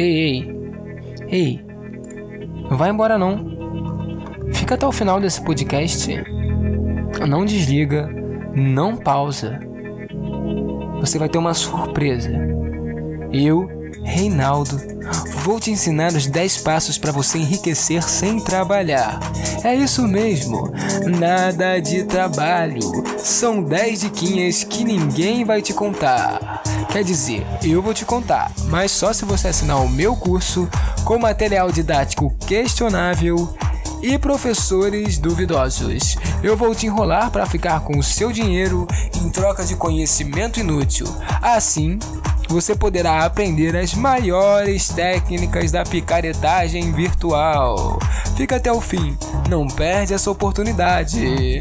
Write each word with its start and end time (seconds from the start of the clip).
Ei, 0.00 0.18
ei. 0.18 0.60
Ei. 1.28 1.64
Não 2.70 2.78
vai 2.78 2.88
embora 2.88 3.18
não. 3.18 3.36
Fica 4.54 4.74
até 4.74 4.86
o 4.86 4.92
final 4.92 5.20
desse 5.20 5.44
podcast. 5.44 6.08
Não 7.28 7.44
desliga, 7.44 8.08
não 8.54 8.96
pausa. 8.96 9.60
Você 11.00 11.18
vai 11.18 11.28
ter 11.28 11.36
uma 11.36 11.52
surpresa. 11.52 12.30
Eu, 13.30 13.68
Reinaldo, 14.02 14.80
vou 15.44 15.60
te 15.60 15.70
ensinar 15.70 16.12
os 16.14 16.26
10 16.26 16.62
passos 16.62 16.96
para 16.96 17.12
você 17.12 17.36
enriquecer 17.36 18.02
sem 18.02 18.40
trabalhar. 18.42 19.20
É 19.62 19.74
isso 19.74 20.08
mesmo, 20.08 20.72
nada 21.18 21.78
de 21.78 22.04
trabalho. 22.04 22.80
São 23.18 23.62
10 23.62 24.00
diquinhas 24.00 24.64
que 24.64 24.82
ninguém 24.82 25.44
vai 25.44 25.60
te 25.60 25.74
contar. 25.74 26.59
Quer 26.92 27.04
dizer, 27.04 27.46
eu 27.62 27.80
vou 27.80 27.94
te 27.94 28.04
contar, 28.04 28.50
mas 28.66 28.90
só 28.90 29.12
se 29.12 29.24
você 29.24 29.48
assinar 29.48 29.80
o 29.80 29.88
meu 29.88 30.16
curso 30.16 30.68
com 31.04 31.18
material 31.18 31.70
didático 31.70 32.34
questionável 32.46 33.48
e 34.02 34.18
professores 34.18 35.16
duvidosos. 35.16 36.16
Eu 36.42 36.56
vou 36.56 36.74
te 36.74 36.86
enrolar 36.86 37.30
para 37.30 37.46
ficar 37.46 37.80
com 37.80 37.96
o 37.96 38.02
seu 38.02 38.32
dinheiro 38.32 38.88
em 39.14 39.28
troca 39.28 39.64
de 39.64 39.76
conhecimento 39.76 40.58
inútil. 40.58 41.06
Assim, 41.40 41.96
você 42.48 42.74
poderá 42.74 43.24
aprender 43.24 43.76
as 43.76 43.94
maiores 43.94 44.88
técnicas 44.88 45.70
da 45.70 45.84
picaretagem 45.84 46.90
virtual. 46.90 48.00
Fica 48.36 48.56
até 48.56 48.72
o 48.72 48.80
fim, 48.80 49.16
não 49.48 49.68
perde 49.68 50.12
essa 50.12 50.30
oportunidade. 50.30 51.60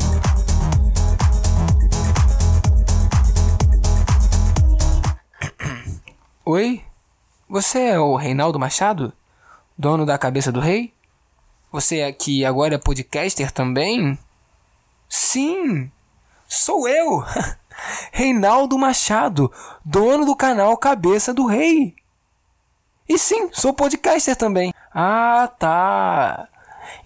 Oi? 6.52 6.82
Você 7.48 7.80
é 7.80 8.00
o 8.00 8.16
Reinaldo 8.16 8.58
Machado? 8.58 9.14
Dono 9.78 10.04
da 10.04 10.18
cabeça 10.18 10.52
do 10.52 10.60
rei? 10.60 10.92
Você 11.72 12.02
aqui 12.02 12.44
agora 12.44 12.74
é 12.74 12.78
podcaster 12.80 13.52
também? 13.52 14.18
Sim, 15.08 15.92
sou 16.48 16.90
eu, 16.90 17.24
Reinaldo 18.12 18.80
Machado, 18.80 19.54
dono 19.86 20.26
do 20.26 20.36
canal 20.36 20.76
Cabeça 20.76 21.36
do 21.36 21.46
Rei. 21.46 21.96
E 23.08 23.20
sim, 23.20 23.50
sou 23.52 23.72
podcaster 23.72 24.36
também. 24.36 24.74
Ah, 24.92 25.52
tá. 25.60 26.50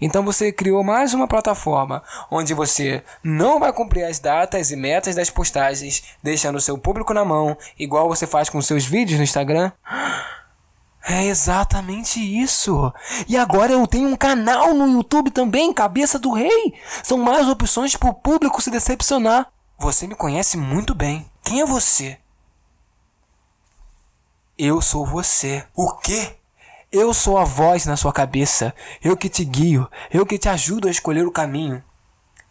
Então 0.00 0.24
você 0.24 0.52
criou 0.52 0.82
mais 0.82 1.14
uma 1.14 1.26
plataforma 1.26 2.02
onde 2.30 2.54
você 2.54 3.02
não 3.22 3.58
vai 3.58 3.72
cumprir 3.72 4.04
as 4.04 4.18
datas 4.18 4.70
e 4.70 4.76
metas 4.76 5.14
das 5.14 5.30
postagens, 5.30 6.02
deixando 6.22 6.56
o 6.56 6.60
seu 6.60 6.76
público 6.78 7.14
na 7.14 7.24
mão, 7.24 7.56
igual 7.78 8.08
você 8.08 8.26
faz 8.26 8.48
com 8.48 8.60
seus 8.60 8.84
vídeos 8.84 9.18
no 9.18 9.24
Instagram? 9.24 9.72
É 11.06 11.26
exatamente 11.26 12.18
isso. 12.18 12.90
E 13.28 13.36
agora 13.36 13.72
eu 13.72 13.86
tenho 13.86 14.08
um 14.08 14.16
canal 14.16 14.72
no 14.72 14.88
YouTube 14.88 15.30
também, 15.30 15.72
Cabeça 15.72 16.18
do 16.18 16.32
Rei. 16.32 16.74
São 17.02 17.18
mais 17.18 17.46
opções 17.46 17.94
para 17.94 18.08
o 18.08 18.14
público 18.14 18.62
se 18.62 18.70
decepcionar. 18.70 19.52
Você 19.78 20.06
me 20.06 20.14
conhece 20.14 20.56
muito 20.56 20.94
bem. 20.94 21.30
Quem 21.42 21.60
é 21.60 21.66
você? 21.66 22.18
Eu 24.56 24.80
sou 24.80 25.04
você. 25.04 25.66
O 25.74 25.92
quê? 25.92 26.36
Eu 26.96 27.12
sou 27.12 27.36
a 27.36 27.42
voz 27.42 27.84
na 27.86 27.96
sua 27.96 28.12
cabeça. 28.12 28.72
Eu 29.02 29.16
que 29.16 29.28
te 29.28 29.44
guio. 29.44 29.90
Eu 30.12 30.24
que 30.24 30.38
te 30.38 30.48
ajudo 30.48 30.86
a 30.86 30.90
escolher 30.92 31.26
o 31.26 31.32
caminho. 31.32 31.82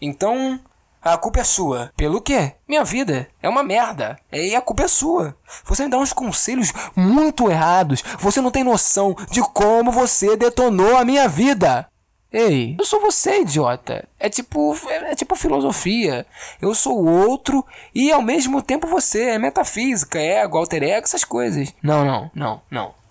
Então, 0.02 0.60
a 1.02 1.18
culpa 1.18 1.40
é 1.40 1.46
sua. 1.46 1.94
Pelo 1.96 2.20
quê? 2.20 2.52
Minha 2.68 2.84
vida 2.84 3.30
é 3.42 3.48
uma 3.48 3.64
merda. 3.64 4.20
E 4.30 4.54
a 4.54 4.60
culpa 4.60 4.84
é 4.84 4.88
sua. 4.90 5.34
Você 5.64 5.86
me 5.86 5.90
dá 5.90 5.98
uns 5.98 6.12
conselhos 6.12 6.74
muito 6.94 7.50
errados. 7.50 8.04
Você 8.20 8.42
não 8.42 8.52
tem 8.52 8.66
noção 8.66 9.16
de 9.32 9.40
como 9.40 9.94
você 9.94 10.36
detonou 10.36 10.98
a 10.98 11.06
minha 11.06 11.26
vida. 11.30 11.88
Ei, 12.30 12.76
eu 12.78 12.84
sou 12.84 13.00
você, 13.00 13.44
idiota. 13.44 14.06
É 14.20 14.28
tipo, 14.28 14.78
é, 14.90 15.14
é 15.14 15.16
tipo 15.16 15.38
filosofia. 15.38 16.26
Eu 16.62 16.76
sou 16.76 17.02
o 17.02 17.30
outro 17.30 17.66
e 17.96 18.12
ao 18.12 18.22
mesmo 18.22 18.62
tempo 18.62 18.88
você. 18.88 19.24
É 19.30 19.40
metafísica, 19.40 20.20
é 20.20 20.44
ego, 20.44 20.58
alter 20.58 20.84
ego, 20.84 21.06
essas 21.06 21.24
coisas. 21.24 21.74
Não, 21.82 22.04
não, 22.04 22.30
não, 22.36 22.62
não. 22.70 23.03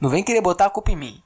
Não 0.00 0.10
vem 0.10 0.22
querer 0.22 0.40
botar 0.40 0.66
a 0.66 0.70
culpa 0.70 0.90
em 0.90 0.96
mim. 0.96 1.22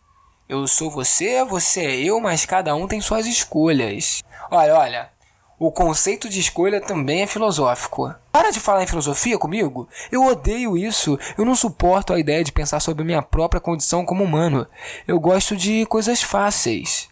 Eu 0.49 0.67
sou 0.67 0.91
você, 0.91 1.45
você 1.45 1.81
é 1.81 1.97
eu, 1.97 2.21
mas 2.21 2.45
cada 2.45 2.75
um 2.75 2.87
tem 2.87 3.01
suas 3.01 3.27
escolhas. 3.27 4.23
Olha, 4.51 4.75
olha. 4.75 5.11
O 5.59 5.71
conceito 5.71 6.29
de 6.29 6.41
escolha 6.41 6.81
também 6.81 7.21
é 7.23 7.27
filosófico. 7.27 8.15
Para 8.33 8.51
de 8.51 8.59
falar 8.59 8.83
em 8.83 8.87
filosofia 8.87 9.37
comigo. 9.39 9.89
Eu 10.11 10.25
odeio 10.25 10.77
isso. 10.77 11.19
Eu 11.37 11.45
não 11.45 11.55
suporto 11.55 12.13
a 12.13 12.19
ideia 12.19 12.43
de 12.43 12.51
pensar 12.51 12.81
sobre 12.81 13.05
minha 13.05 13.21
própria 13.21 13.61
condição 13.61 14.05
como 14.07 14.25
humano. 14.25 14.67
Eu 15.07 15.21
gosto 15.21 15.57
de 15.57 15.85
coisas 15.87 16.23
fáceis. 16.23 17.09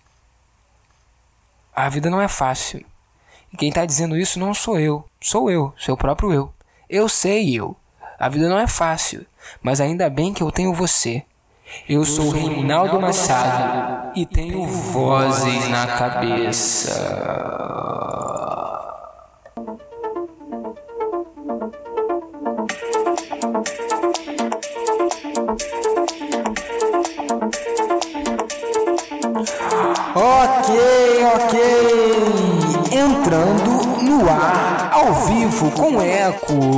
A 1.76 1.88
vida 1.88 2.08
não 2.08 2.22
é 2.22 2.26
fácil. 2.26 2.84
E 3.52 3.56
quem 3.56 3.68
está 3.68 3.84
dizendo 3.84 4.16
isso 4.16 4.38
não 4.38 4.54
sou 4.54 4.80
eu. 4.80 5.04
Sou 5.20 5.50
eu, 5.50 5.74
seu 5.78 5.96
próprio 5.96 6.32
eu. 6.32 6.52
Eu 6.88 7.08
sei 7.08 7.54
eu. 7.54 7.76
A 8.18 8.28
vida 8.28 8.48
não 8.48 8.58
é 8.58 8.66
fácil. 8.66 9.26
Mas 9.60 9.80
ainda 9.80 10.08
bem 10.08 10.32
que 10.32 10.42
eu 10.42 10.50
tenho 10.50 10.72
você. 10.72 11.22
Eu 11.88 12.04
sou 12.04 12.30
Reinaldo 12.30 13.00
Machado 13.00 14.12
e 14.14 14.26
tenho 14.26 14.64
vozes 14.66 15.68
na 15.68 15.86
cabeça. 15.86 17.28
Ok, 30.14 31.24
ok. 31.34 31.60
Entrando 32.92 34.02
no 34.02 34.28
ar, 34.28 34.90
ao 34.92 35.14
vivo, 35.26 35.70
com 35.70 36.00
eco. 36.00 36.77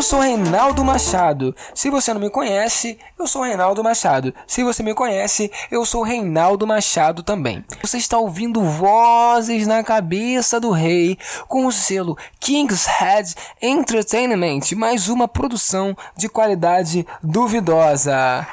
Eu 0.00 0.02
sou 0.02 0.20
Reinaldo 0.20 0.82
Machado. 0.82 1.54
Se 1.74 1.90
você 1.90 2.14
não 2.14 2.22
me 2.22 2.30
conhece, 2.30 2.98
eu 3.18 3.26
sou 3.26 3.42
Reinaldo 3.42 3.84
Machado. 3.84 4.34
Se 4.46 4.64
você 4.64 4.82
me 4.82 4.94
conhece, 4.94 5.52
eu 5.70 5.84
sou 5.84 6.02
Reinaldo 6.02 6.66
Machado 6.66 7.22
também. 7.22 7.62
Você 7.82 7.98
está 7.98 8.16
ouvindo 8.16 8.62
Vozes 8.62 9.66
na 9.66 9.84
Cabeça 9.84 10.58
do 10.58 10.70
Rei 10.70 11.18
com 11.46 11.66
o 11.66 11.70
selo 11.70 12.16
King's 12.40 12.86
Head 12.86 13.34
Entertainment, 13.60 14.74
mais 14.74 15.10
uma 15.10 15.28
produção 15.28 15.94
de 16.16 16.30
qualidade 16.30 17.06
duvidosa. 17.22 18.48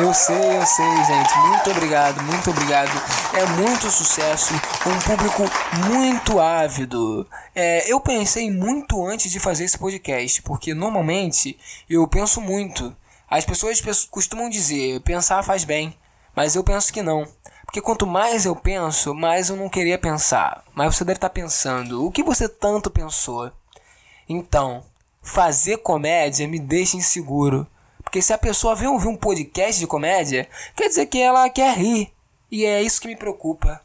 Eu 0.00 0.14
sei, 0.14 0.56
eu 0.56 0.64
sei, 0.64 1.04
gente. 1.04 1.38
Muito 1.48 1.70
obrigado, 1.70 2.22
muito 2.22 2.50
obrigado. 2.50 2.90
É 3.34 3.44
muito 3.60 3.90
sucesso, 3.90 4.54
um 4.86 4.98
público 5.00 5.42
muito 5.90 6.38
ávido. 6.38 7.26
É, 7.52 7.90
eu 7.92 8.00
pensei 8.00 8.48
muito 8.48 9.04
antes 9.04 9.28
de 9.28 9.40
fazer 9.40 9.64
esse 9.64 9.76
podcast, 9.76 10.40
porque 10.42 10.72
normalmente 10.72 11.58
eu 11.90 12.06
penso 12.06 12.40
muito. 12.40 12.94
As 13.28 13.44
pessoas 13.44 13.80
costumam 14.08 14.48
dizer, 14.48 15.00
pensar 15.00 15.42
faz 15.42 15.64
bem, 15.64 15.92
mas 16.34 16.54
eu 16.54 16.62
penso 16.62 16.92
que 16.92 17.02
não. 17.02 17.26
Porque 17.64 17.82
quanto 17.82 18.06
mais 18.06 18.46
eu 18.46 18.54
penso, 18.54 19.12
mais 19.12 19.50
eu 19.50 19.56
não 19.56 19.68
queria 19.68 19.98
pensar. 19.98 20.62
Mas 20.74 20.94
você 20.94 21.04
deve 21.04 21.16
estar 21.16 21.30
pensando, 21.30 22.06
o 22.06 22.12
que 22.12 22.22
você 22.22 22.48
tanto 22.48 22.88
pensou? 22.88 23.50
Então, 24.28 24.84
fazer 25.20 25.78
comédia 25.78 26.46
me 26.46 26.60
deixa 26.60 26.96
inseguro. 26.96 27.66
Porque 28.08 28.22
se 28.22 28.32
a 28.32 28.38
pessoa 28.38 28.74
vem 28.74 28.88
ouvir 28.88 29.06
um 29.06 29.16
podcast 29.18 29.78
de 29.78 29.86
comédia, 29.86 30.48
quer 30.74 30.88
dizer 30.88 31.04
que 31.04 31.20
ela 31.20 31.50
quer 31.50 31.76
rir. 31.76 32.10
E 32.50 32.64
é 32.64 32.82
isso 32.82 33.02
que 33.02 33.06
me 33.06 33.14
preocupa. 33.14 33.82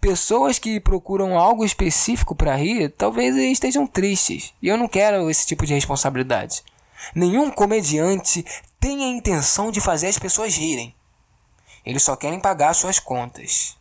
Pessoas 0.00 0.58
que 0.58 0.80
procuram 0.80 1.38
algo 1.38 1.64
específico 1.64 2.34
para 2.34 2.56
rir, 2.56 2.90
talvez 2.98 3.36
estejam 3.36 3.86
tristes. 3.86 4.52
E 4.60 4.66
eu 4.66 4.76
não 4.76 4.88
quero 4.88 5.30
esse 5.30 5.46
tipo 5.46 5.64
de 5.64 5.72
responsabilidade. 5.72 6.64
Nenhum 7.14 7.48
comediante 7.48 8.44
tem 8.80 9.04
a 9.04 9.16
intenção 9.16 9.70
de 9.70 9.80
fazer 9.80 10.08
as 10.08 10.18
pessoas 10.18 10.56
rirem. 10.56 10.92
Eles 11.86 12.02
só 12.02 12.16
querem 12.16 12.40
pagar 12.40 12.74
suas 12.74 12.98
contas. 12.98 13.78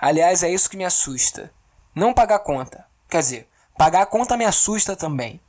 Aliás, 0.00 0.42
é 0.42 0.50
isso 0.50 0.68
que 0.68 0.76
me 0.76 0.84
assusta. 0.84 1.52
Não 1.94 2.12
pagar 2.12 2.40
conta. 2.40 2.84
Quer 3.08 3.20
dizer, 3.20 3.48
pagar 3.78 4.04
conta 4.06 4.36
me 4.36 4.44
assusta 4.44 4.96
também. 4.96 5.40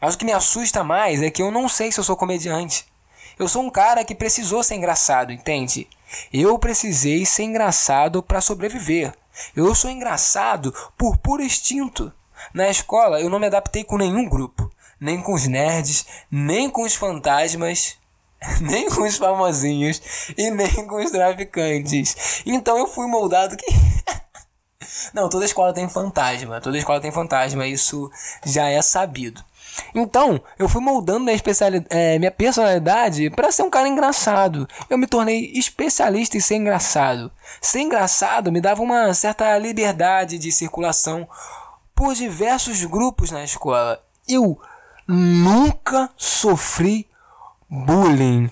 Mas 0.00 0.16
o 0.16 0.18
que 0.18 0.24
me 0.24 0.32
assusta 0.32 0.82
mais 0.82 1.22
é 1.22 1.30
que 1.30 1.40
eu 1.40 1.52
não 1.52 1.68
sei 1.68 1.92
se 1.92 2.00
eu 2.00 2.04
sou 2.04 2.16
comediante. 2.16 2.89
Eu 3.38 3.48
sou 3.48 3.62
um 3.62 3.70
cara 3.70 4.04
que 4.04 4.14
precisou 4.14 4.62
ser 4.62 4.74
engraçado, 4.74 5.32
entende? 5.32 5.88
Eu 6.32 6.58
precisei 6.58 7.24
ser 7.24 7.44
engraçado 7.44 8.22
para 8.22 8.40
sobreviver. 8.40 9.14
Eu 9.54 9.74
sou 9.74 9.90
engraçado 9.90 10.74
por 10.96 11.16
puro 11.18 11.42
instinto. 11.42 12.12
Na 12.52 12.68
escola 12.68 13.20
eu 13.20 13.30
não 13.30 13.38
me 13.38 13.46
adaptei 13.46 13.84
com 13.84 13.96
nenhum 13.96 14.28
grupo, 14.28 14.70
nem 15.00 15.22
com 15.22 15.34
os 15.34 15.46
nerds, 15.46 16.06
nem 16.30 16.70
com 16.70 16.82
os 16.82 16.94
fantasmas, 16.94 17.96
nem 18.60 18.88
com 18.88 19.02
os 19.02 19.16
famosinhos 19.16 20.00
e 20.36 20.50
nem 20.50 20.86
com 20.86 21.02
os 21.02 21.10
traficantes. 21.10 22.42
Então 22.46 22.78
eu 22.78 22.86
fui 22.86 23.06
moldado 23.06 23.56
que 23.56 23.66
Não, 25.14 25.28
toda 25.28 25.44
escola 25.44 25.72
tem 25.72 25.88
fantasma, 25.88 26.60
toda 26.60 26.76
escola 26.76 27.00
tem 27.00 27.12
fantasma, 27.12 27.66
isso 27.66 28.10
já 28.44 28.68
é 28.68 28.80
sabido. 28.82 29.44
Então, 29.94 30.40
eu 30.58 30.68
fui 30.68 30.80
moldando 30.80 31.24
minha, 31.24 31.36
é, 31.90 32.18
minha 32.18 32.30
personalidade 32.30 33.30
para 33.30 33.52
ser 33.52 33.62
um 33.62 33.70
cara 33.70 33.88
engraçado. 33.88 34.68
Eu 34.88 34.98
me 34.98 35.06
tornei 35.06 35.52
especialista 35.54 36.36
em 36.36 36.40
ser 36.40 36.56
engraçado. 36.56 37.30
Ser 37.60 37.80
engraçado 37.80 38.52
me 38.52 38.60
dava 38.60 38.82
uma 38.82 39.12
certa 39.14 39.56
liberdade 39.58 40.38
de 40.38 40.52
circulação 40.52 41.28
por 41.94 42.14
diversos 42.14 42.84
grupos 42.84 43.30
na 43.30 43.44
escola. 43.44 44.02
Eu 44.28 44.58
nunca 45.06 46.10
sofri 46.16 47.06
bullying. 47.68 48.50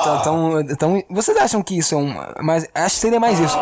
Então, 0.00 0.20
então, 0.20 0.60
então, 0.60 1.02
vocês 1.10 1.36
acham 1.36 1.62
que 1.62 1.78
isso 1.78 1.94
é 1.94 1.98
um. 1.98 2.14
Mas 2.42 2.68
acho 2.74 2.94
que 2.94 3.00
seria 3.00 3.20
mais 3.20 3.38
isso. 3.40 3.56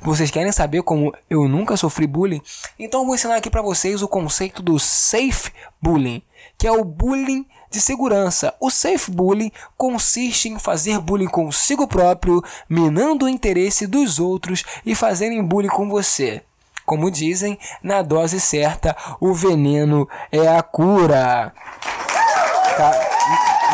Vocês 0.00 0.30
querem 0.30 0.52
saber 0.52 0.82
como 0.82 1.12
eu 1.28 1.48
nunca 1.48 1.76
sofri 1.76 2.06
bullying? 2.06 2.40
Então 2.78 3.00
eu 3.00 3.06
vou 3.06 3.14
ensinar 3.14 3.36
aqui 3.36 3.50
para 3.50 3.62
vocês 3.62 4.02
o 4.02 4.08
conceito 4.08 4.62
do 4.62 4.78
safe 4.78 5.50
bullying, 5.82 6.22
que 6.56 6.66
é 6.66 6.72
o 6.72 6.84
bullying 6.84 7.44
de 7.70 7.80
segurança. 7.80 8.54
O 8.60 8.70
safe 8.70 9.10
bullying 9.10 9.50
consiste 9.76 10.48
em 10.48 10.58
fazer 10.58 10.98
bullying 11.00 11.26
consigo 11.26 11.86
próprio, 11.86 12.42
minando 12.68 13.26
o 13.26 13.28
interesse 13.28 13.86
dos 13.86 14.18
outros 14.18 14.64
e 14.86 14.94
fazerem 14.94 15.42
bullying 15.42 15.68
com 15.68 15.88
você. 15.88 16.42
Como 16.86 17.10
dizem, 17.10 17.58
na 17.82 18.00
dose 18.00 18.40
certa, 18.40 18.96
o 19.20 19.34
veneno 19.34 20.08
é 20.32 20.48
a 20.48 20.62
cura. 20.62 21.52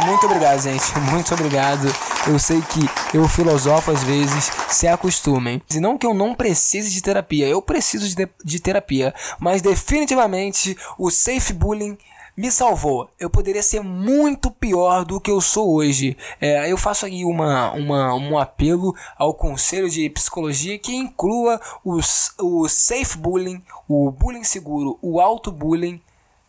Muito 0.03 0.27
obrigado, 0.27 0.61
gente. 0.61 0.99
Muito 1.11 1.33
obrigado. 1.35 1.87
Eu 2.27 2.39
sei 2.39 2.61
que 2.63 3.17
eu 3.17 3.29
filosofo 3.29 3.91
às 3.91 4.03
vezes, 4.03 4.51
se 4.69 4.89
acostumem. 4.89 5.63
E 5.73 5.79
não 5.79 5.97
que 5.97 6.07
eu 6.07 6.13
não 6.13 6.35
precise 6.35 6.91
de 6.91 7.01
terapia, 7.01 7.47
eu 7.47 7.63
preciso 7.63 8.15
de, 8.15 8.29
de 8.45 8.61
terapia. 8.61 9.15
Mas 9.39 9.63
definitivamente 9.63 10.77
o 10.99 11.11
safe 11.11 11.53
bullying 11.53 11.97
me 12.37 12.51
salvou. 12.51 13.09
Eu 13.19 13.31
poderia 13.31 13.63
ser 13.63 13.81
muito 13.81 14.51
pior 14.51 15.05
do 15.05 15.21
que 15.21 15.31
eu 15.31 15.41
sou 15.41 15.75
hoje. 15.75 16.17
É, 16.41 16.71
eu 16.71 16.77
faço 16.77 17.07
aqui 17.07 17.25
uma, 17.25 17.73
uma, 17.73 18.15
um 18.15 18.37
apelo 18.37 18.95
ao 19.17 19.33
Conselho 19.35 19.89
de 19.89 20.11
Psicologia 20.11 20.79
que 20.79 20.95
inclua 20.95 21.61
os, 21.85 22.33
o 22.41 22.69
safe 22.69 23.17
bullying, 23.17 23.63
o 23.89 24.11
bullying 24.11 24.45
seguro, 24.45 24.99
o 25.01 25.21
auto 25.21 25.53
bullying 25.53 26.01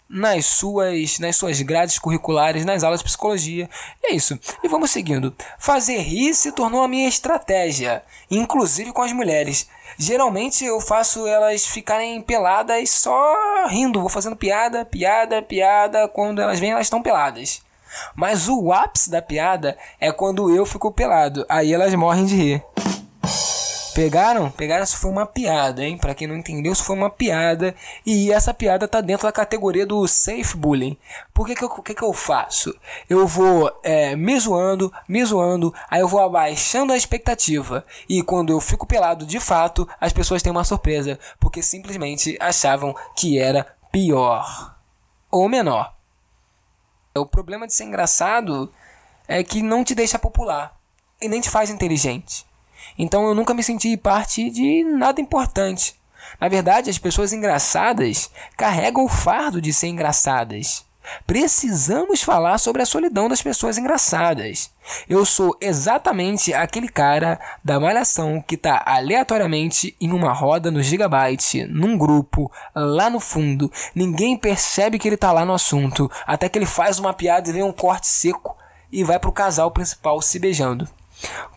nas 0.10 0.46
suas, 0.46 1.20
nas 1.20 1.36
suas 1.36 1.62
grades 1.62 2.00
curriculares, 2.00 2.66
nas 2.66 2.84
aulas 2.84 3.00
de 3.00 3.06
psicologia. 3.06 3.70
É 4.04 4.14
isso. 4.14 4.40
E 4.64 4.68
vamos 4.68 4.92
seguindo. 4.92 5.36
Fazer 5.60 5.98
rir 5.98 6.34
se 6.34 6.52
tornou 6.52 6.84
a 6.84 6.88
minha 6.88 7.08
estratégia, 7.08 8.04
inclusive 8.30 8.92
com 8.92 9.02
as 9.02 9.12
mulheres. 9.12 9.68
Geralmente 9.98 10.66
eu 10.66 10.80
faço 10.82 11.26
elas 11.26 11.66
ficarem 11.66 12.22
peladas 12.22 12.90
só 12.90 13.68
rindo, 13.68 14.02
vou 14.02 14.10
fazendo 14.10 14.36
piada, 14.36 14.86
piada, 14.86 15.42
piada. 15.42 16.08
Quando 16.08 16.42
elas 16.42 16.60
vêm, 16.60 16.72
elas 16.72 16.88
estão 16.88 17.02
peladas. 17.02 17.62
Mas 18.14 18.50
o 18.50 18.74
ápice 18.74 19.10
da 19.10 19.22
piada 19.22 19.78
é 20.00 20.12
quando 20.12 20.54
eu 20.54 20.66
fico 20.66 20.92
pelado. 20.92 21.46
Aí 21.48 21.74
elas 21.74 21.94
morrem 21.96 22.26
de 22.26 22.36
rir. 22.36 22.64
Pegaram? 23.96 24.52
Pegaram, 24.52 24.84
isso 24.84 24.98
foi 24.98 25.10
uma 25.10 25.26
piada, 25.26 25.82
hein? 25.82 25.98
Para 25.98 26.14
quem 26.14 26.28
não 26.28 26.36
entendeu, 26.36 26.74
isso 26.74 26.84
foi 26.84 26.98
uma 26.98 27.10
piada. 27.10 27.74
E 28.06 28.30
essa 28.30 28.54
piada 28.54 28.90
tá 28.90 29.00
dentro 29.00 29.26
da 29.26 29.32
categoria 29.32 29.86
do 29.86 30.06
safe 30.06 30.58
bullying. 30.58 30.98
Por 31.34 31.48
que 31.48 31.56
que 31.56 31.64
eu, 31.64 31.70
que 31.70 31.96
que 31.96 32.04
eu 32.04 32.12
faço? 32.12 32.78
Eu 33.10 33.26
vou 33.26 33.72
é, 33.82 34.14
me 34.14 34.38
zoando, 34.38 34.92
me 35.08 35.24
zoando, 35.24 35.74
aí 35.90 36.02
eu 36.02 36.10
vou 36.10 36.20
abaixando 36.20 36.92
a 36.92 36.98
expectativa. 36.98 37.86
E 38.10 38.22
quando 38.22 38.52
eu 38.52 38.60
fico 38.60 38.86
pelado 38.86 39.26
de 39.26 39.40
fato, 39.40 39.88
as 40.02 40.12
pessoas 40.12 40.44
têm 40.44 40.52
uma 40.52 40.66
surpresa. 40.66 41.18
Porque 41.40 41.64
simplesmente 41.64 42.38
achavam 42.42 42.94
que 43.16 43.40
era 43.40 43.66
pior. 43.94 44.76
Ou 45.32 45.48
menor. 45.48 45.96
O 47.16 47.26
problema 47.26 47.66
de 47.66 47.74
ser 47.74 47.86
engraçado 47.86 48.70
é 49.26 49.42
que 49.42 49.62
não 49.62 49.86
te 49.86 49.96
deixa 49.96 50.20
popular. 50.20 50.78
E 51.22 51.30
nem 51.30 51.40
te 51.40 51.50
faz 51.50 51.70
inteligente. 51.70 52.46
Então 52.98 53.28
eu 53.28 53.36
nunca 53.36 53.54
me 53.54 53.64
senti 53.64 53.96
parte 53.98 54.50
de 54.50 54.84
nada 54.84 55.20
importante. 55.22 55.96
Na 56.40 56.48
verdade, 56.48 56.90
as 56.90 56.98
pessoas 56.98 57.34
engraçadas 57.34 58.30
carregam 58.58 59.06
o 59.06 59.10
fardo 59.10 59.62
de 59.62 59.72
ser 59.72 59.88
engraçadas. 59.88 60.86
Precisamos 61.26 62.24
falar 62.24 62.58
sobre 62.58 62.82
a 62.82 62.86
solidão 62.86 63.30
das 63.30 63.42
pessoas 63.42 63.78
engraçadas. 63.78 64.72
Eu 65.08 65.26
sou 65.26 65.56
exatamente 65.62 66.54
aquele 66.54 66.90
cara 66.90 67.40
da 67.64 67.80
malhação 67.80 68.42
que 68.42 68.56
está 68.56 68.82
aleatoriamente 68.86 69.96
em 70.00 70.12
uma 70.12 70.34
roda 70.34 70.72
no 70.72 70.82
Gigabyte, 70.82 71.66
num 71.66 71.98
grupo, 71.98 72.52
lá 72.74 73.10
no 73.10 73.20
fundo. 73.20 73.72
Ninguém 73.94 74.38
percebe 74.38 75.00
que 75.00 75.08
ele 75.08 75.16
está 75.16 75.32
lá 75.32 75.46
no 75.46 75.54
assunto, 75.54 76.10
até 76.26 76.50
que 76.50 76.58
ele 76.58 76.66
faz 76.66 77.00
uma 77.00 77.14
piada 77.14 77.50
e 77.50 77.54
vem 77.54 77.64
um 77.64 77.72
corte 77.72 78.08
seco 78.08 78.58
e 78.92 79.04
vai 79.04 79.20
para 79.20 79.30
o 79.30 79.34
casal 79.34 79.72
principal 79.72 80.22
se 80.22 80.40
beijando. 80.40 80.88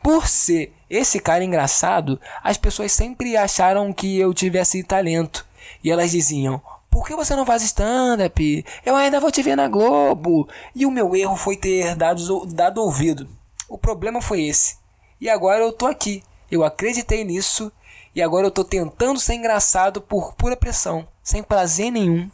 Por 0.03 0.27
ser 0.27 0.73
esse 0.89 1.21
cara 1.21 1.45
engraçado, 1.45 2.21
as 2.43 2.57
pessoas 2.57 2.93
sempre 2.93 3.37
acharam 3.37 3.93
que 3.93 4.19
eu 4.19 4.33
tivesse 4.33 4.83
talento. 4.83 5.47
E 5.83 5.91
elas 5.91 6.11
diziam: 6.11 6.61
Por 6.91 7.07
que 7.07 7.15
você 7.15 7.37
não 7.37 7.47
faz 7.47 7.63
stand-up? 7.63 8.65
Eu 8.85 8.97
ainda 8.97 9.21
vou 9.21 9.31
te 9.31 9.43
ver 9.43 9.57
na 9.57 9.69
Globo. 9.69 10.49
E 10.75 10.87
o 10.87 10.91
meu 10.91 11.15
erro 11.15 11.37
foi 11.37 11.57
ter 11.57 11.95
dado, 11.95 12.47
dado 12.47 12.83
ouvido. 12.83 13.29
O 13.69 13.77
problema 13.77 14.23
foi 14.23 14.43
esse. 14.43 14.77
E 15.21 15.29
agora 15.29 15.61
eu 15.61 15.73
tô 15.73 15.87
aqui. 15.87 16.23
Eu 16.51 16.65
acreditei 16.65 17.25
nisso. 17.25 17.71
E 18.15 18.23
agora 18.23 18.47
eu 18.47 18.51
tô 18.51 18.65
tentando 18.65 19.21
ser 19.21 19.35
engraçado 19.35 20.01
por 20.01 20.35
pura 20.35 20.57
pressão, 20.57 21.07
sem 21.23 21.43
prazer 21.43 21.93
nenhum. 21.93 22.29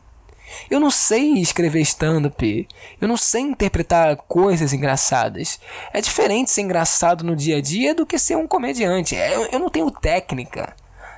Eu 0.71 0.81
não 0.81 0.91
sei 0.91 1.35
escrever 1.35 1.81
stand-up. 1.81 2.69
Eu 3.01 3.09
não 3.09 3.17
sei 3.17 3.43
interpretar 3.43 4.17
coisas 4.17 4.73
engraçadas. 4.73 5.61
É 5.93 6.01
diferente 6.01 6.51
ser 6.51 6.63
engraçado 6.63 7.25
no 7.25 7.37
dia 7.37 7.59
a 7.59 7.61
dia 7.61 7.95
do 7.95 8.07
que 8.07 8.19
ser 8.19 8.37
um 8.37 8.47
comediante. 8.47 9.17
É, 9.17 9.35
eu, 9.35 9.47
eu 9.53 9.59
não 9.59 9.71
tenho 9.71 9.91
técnica. 9.91 10.75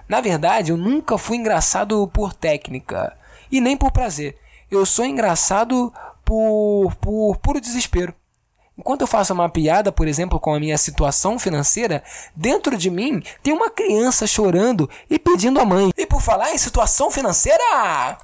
Na 0.09 0.21
verdade, 0.21 0.71
eu 0.71 0.77
nunca 0.77 1.19
fui 1.19 1.37
engraçado 1.37 2.07
por 2.09 2.33
técnica 2.33 3.17
e 3.51 3.61
nem 3.61 3.77
por 3.77 3.91
prazer. 3.91 4.37
Eu 4.71 4.85
sou 4.87 5.05
engraçado 5.05 5.93
por, 6.25 6.95
por 7.01 7.37
puro 7.39 7.61
desespero. 7.61 8.15
Enquanto 8.79 9.01
eu 9.01 9.07
faço 9.07 9.33
uma 9.33 9.49
piada, 9.49 9.91
por 9.91 10.07
exemplo, 10.07 10.39
com 10.39 10.55
a 10.55 10.61
minha 10.61 10.77
situação 10.77 11.39
financeira, 11.39 12.05
dentro 12.35 12.77
de 12.77 12.91
mim 12.91 13.23
tem 13.43 13.55
uma 13.55 13.71
criança 13.71 14.27
chorando 14.27 14.89
e 15.09 15.19
pedindo 15.19 15.59
a 15.59 15.65
mãe. 15.65 15.91
E 15.97 16.05
por 16.05 16.21
falar 16.21 16.53
em 16.53 16.59
situação 16.59 17.11
financeira, 17.11 18.19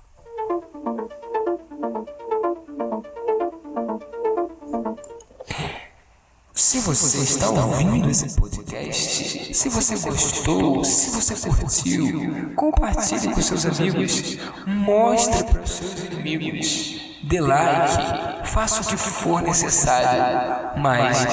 se 6.72 6.78
você 6.80 7.18
está 7.18 7.50
ouvindo 7.50 8.08
esse 8.08 8.34
podcast, 8.34 9.54
se 9.54 9.68
você 9.68 9.96
gostou, 9.96 10.82
se 10.84 11.10
você 11.10 11.50
curtiu, 11.50 12.52
compartilhe 12.56 13.34
com 13.34 13.42
seus 13.42 13.66
amigos, 13.66 14.38
mostre 14.66 15.44
para 15.44 15.66
seus 15.66 16.04
inimigos, 16.04 17.18
dê 17.24 17.40
like, 17.40 18.48
faça 18.48 18.80
o 18.80 18.86
que 18.86 18.96
for 18.96 19.42
necessário, 19.42 20.80
mas 20.80 21.26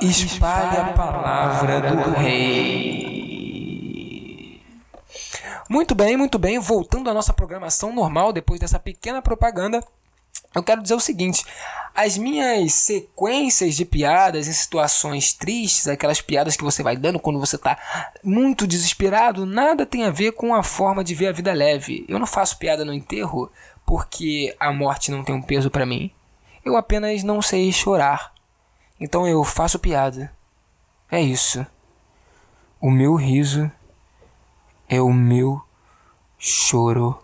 espalhe 0.00 0.78
a 0.78 0.92
palavra 0.94 1.80
do 1.80 2.10
Rei. 2.18 3.15
Muito 5.68 5.94
bem, 5.94 6.16
muito 6.16 6.38
bem. 6.38 6.58
Voltando 6.58 7.10
à 7.10 7.14
nossa 7.14 7.32
programação 7.32 7.92
normal, 7.92 8.32
depois 8.32 8.60
dessa 8.60 8.78
pequena 8.78 9.20
propaganda, 9.20 9.82
eu 10.54 10.62
quero 10.62 10.82
dizer 10.82 10.94
o 10.94 11.00
seguinte: 11.00 11.44
as 11.94 12.16
minhas 12.16 12.72
sequências 12.72 13.74
de 13.74 13.84
piadas 13.84 14.46
em 14.46 14.52
situações 14.52 15.32
tristes, 15.32 15.88
aquelas 15.88 16.20
piadas 16.20 16.56
que 16.56 16.64
você 16.64 16.82
vai 16.82 16.96
dando 16.96 17.18
quando 17.18 17.40
você 17.40 17.56
está 17.56 17.78
muito 18.22 18.66
desesperado, 18.66 19.44
nada 19.44 19.84
tem 19.84 20.04
a 20.04 20.10
ver 20.10 20.32
com 20.32 20.54
a 20.54 20.62
forma 20.62 21.02
de 21.02 21.14
ver 21.14 21.28
a 21.28 21.32
vida 21.32 21.52
leve. 21.52 22.04
Eu 22.08 22.18
não 22.18 22.26
faço 22.26 22.58
piada 22.58 22.84
no 22.84 22.94
enterro 22.94 23.50
porque 23.84 24.54
a 24.58 24.72
morte 24.72 25.10
não 25.10 25.24
tem 25.24 25.34
um 25.34 25.42
peso 25.42 25.70
para 25.70 25.86
mim. 25.86 26.10
Eu 26.64 26.76
apenas 26.76 27.22
não 27.22 27.42
sei 27.42 27.72
chorar. 27.72 28.32
Então 29.00 29.26
eu 29.26 29.42
faço 29.44 29.78
piada. 29.78 30.32
É 31.10 31.20
isso. 31.20 31.64
O 32.80 32.90
meu 32.90 33.14
riso 33.14 33.70
é 34.88 35.00
o 35.00 35.12
meu 35.12 35.60
choro. 36.38 37.18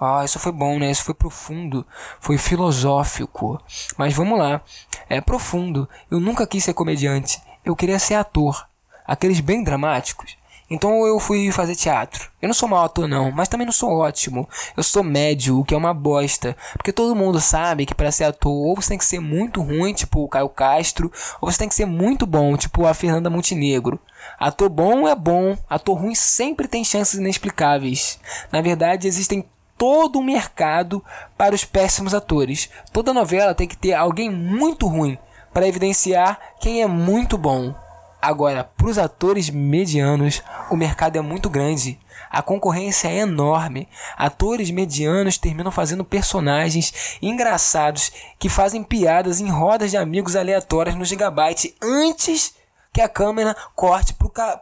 Ah, 0.00 0.22
isso 0.24 0.38
foi 0.38 0.52
bom, 0.52 0.78
né? 0.78 0.90
Isso 0.90 1.04
foi 1.04 1.14
profundo, 1.14 1.86
foi 2.20 2.36
filosófico. 2.36 3.60
Mas 3.96 4.14
vamos 4.14 4.38
lá. 4.38 4.60
É 5.08 5.20
profundo. 5.20 5.88
Eu 6.10 6.20
nunca 6.20 6.46
quis 6.46 6.64
ser 6.64 6.74
comediante. 6.74 7.40
Eu 7.64 7.74
queria 7.74 7.98
ser 7.98 8.14
ator. 8.14 8.66
Aqueles 9.06 9.40
bem 9.40 9.64
dramáticos. 9.64 10.36
Então 10.68 11.06
eu 11.06 11.20
fui 11.20 11.52
fazer 11.52 11.76
teatro. 11.76 12.28
Eu 12.42 12.48
não 12.48 12.54
sou 12.54 12.68
mau 12.68 12.84
ator 12.84 13.06
não, 13.06 13.30
mas 13.30 13.46
também 13.46 13.64
não 13.64 13.72
sou 13.72 13.98
ótimo. 13.98 14.48
Eu 14.76 14.82
sou 14.82 15.04
médio, 15.04 15.60
o 15.60 15.64
que 15.64 15.72
é 15.72 15.76
uma 15.76 15.94
bosta. 15.94 16.56
Porque 16.72 16.92
todo 16.92 17.14
mundo 17.14 17.40
sabe 17.40 17.86
que 17.86 17.94
para 17.94 18.10
ser 18.10 18.24
ator 18.24 18.52
ou 18.52 18.74
você 18.74 18.88
tem 18.90 18.98
que 18.98 19.04
ser 19.04 19.20
muito 19.20 19.62
ruim, 19.62 19.94
tipo 19.94 20.24
o 20.24 20.28
Caio 20.28 20.48
Castro, 20.48 21.10
ou 21.40 21.50
você 21.50 21.58
tem 21.58 21.68
que 21.68 21.74
ser 21.74 21.86
muito 21.86 22.26
bom, 22.26 22.56
tipo 22.56 22.84
a 22.84 22.94
Fernanda 22.94 23.30
Montenegro. 23.30 24.00
Ator 24.38 24.68
bom 24.68 25.08
é 25.08 25.14
bom, 25.14 25.56
ator 25.68 25.98
ruim 25.98 26.14
sempre 26.14 26.68
tem 26.68 26.84
chances 26.84 27.18
inexplicáveis. 27.18 28.18
Na 28.52 28.60
verdade, 28.60 29.08
existem 29.08 29.44
todo 29.76 30.18
um 30.18 30.24
mercado 30.24 31.04
para 31.36 31.54
os 31.54 31.64
péssimos 31.64 32.14
atores. 32.14 32.70
Toda 32.92 33.14
novela 33.14 33.54
tem 33.54 33.68
que 33.68 33.76
ter 33.76 33.92
alguém 33.92 34.30
muito 34.30 34.86
ruim 34.86 35.18
para 35.52 35.66
evidenciar 35.66 36.38
quem 36.60 36.82
é 36.82 36.86
muito 36.86 37.38
bom. 37.38 37.74
Agora, 38.20 38.64
para 38.64 38.88
os 38.88 38.98
atores 38.98 39.50
medianos, 39.50 40.42
o 40.70 40.76
mercado 40.76 41.16
é 41.16 41.20
muito 41.20 41.48
grande. 41.48 41.98
A 42.30 42.42
concorrência 42.42 43.08
é 43.08 43.18
enorme. 43.18 43.88
Atores 44.16 44.70
medianos 44.70 45.38
terminam 45.38 45.70
fazendo 45.70 46.04
personagens 46.04 47.18
engraçados 47.22 48.10
que 48.38 48.48
fazem 48.48 48.82
piadas 48.82 49.40
em 49.40 49.48
rodas 49.48 49.90
de 49.90 49.96
amigos 49.96 50.34
aleatórias 50.34 50.96
no 50.96 51.04
Gigabyte 51.04 51.74
antes 51.80 52.54
que 52.96 53.00
a 53.02 53.10
câmera 53.10 53.54
corte 53.74 54.14
para 54.14 54.26
o 54.26 54.30
ca 54.30 54.58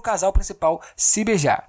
casal 0.00 0.32
principal 0.32 0.80
se 0.96 1.24
beijar. 1.24 1.68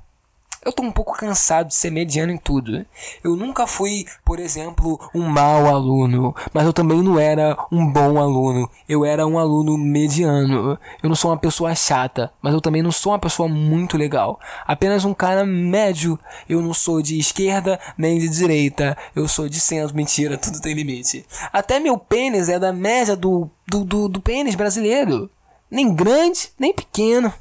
Eu 0.64 0.72
tô 0.72 0.84
um 0.84 0.92
pouco 0.92 1.18
cansado 1.18 1.70
de 1.70 1.76
ser 1.76 1.90
mediano 1.90 2.32
em 2.32 2.38
tudo. 2.38 2.86
Eu 3.24 3.36
nunca 3.36 3.66
fui, 3.66 4.06
por 4.24 4.40
exemplo, 4.40 5.00
um 5.16 5.24
mau 5.24 5.66
aluno, 5.66 6.36
mas 6.54 6.64
eu 6.66 6.74
também 6.74 7.02
não 7.02 7.20
era 7.20 7.58
um 7.72 7.92
bom 7.92 8.20
aluno. 8.20 8.70
Eu 8.88 9.04
era 9.04 9.26
um 9.26 9.40
aluno 9.40 9.80
mediano. 9.80 10.78
Eu 11.02 11.10
não 11.10 11.16
sou 11.16 11.32
uma 11.32 11.38
pessoa 11.38 11.74
chata, 11.74 12.32
mas 12.40 12.54
eu 12.54 12.62
também 12.62 12.84
não 12.84 12.92
sou 12.92 13.12
uma 13.12 13.20
pessoa 13.20 13.50
muito 13.50 13.98
legal. 13.98 14.40
Apenas 14.66 15.06
um 15.06 15.14
cara 15.14 15.44
médio. 15.44 16.20
Eu 16.48 16.62
não 16.62 16.74
sou 16.74 17.02
de 17.02 17.18
esquerda 17.18 17.80
nem 17.98 18.20
de 18.20 18.30
direita. 18.30 18.96
Eu 19.16 19.28
sou 19.28 19.50
de 19.50 19.60
centro. 19.60 19.96
Mentira, 19.96 20.38
tudo 20.38 20.62
tem 20.62 20.76
limite. 20.76 21.26
Até 21.52 21.80
meu 21.80 21.98
pênis 21.98 22.48
é 22.48 22.60
da 22.60 22.72
média 22.72 23.16
do, 23.16 23.50
do, 23.68 23.84
do, 23.84 24.08
do 24.08 24.22
pênis 24.22 24.54
brasileiro. 24.54 25.32
Nem 25.75 25.94
grande, 25.94 26.53
nem 26.58 26.72
pequeno. 26.72 27.34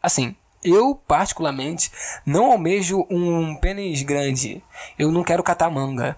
Assim, 0.00 0.36
eu, 0.62 0.94
particularmente, 0.94 1.90
não 2.24 2.52
almejo 2.52 3.04
um 3.10 3.56
pênis 3.56 4.02
grande. 4.02 4.62
Eu 4.96 5.10
não 5.10 5.24
quero 5.24 5.42
catar 5.42 5.68
manga. 5.68 6.16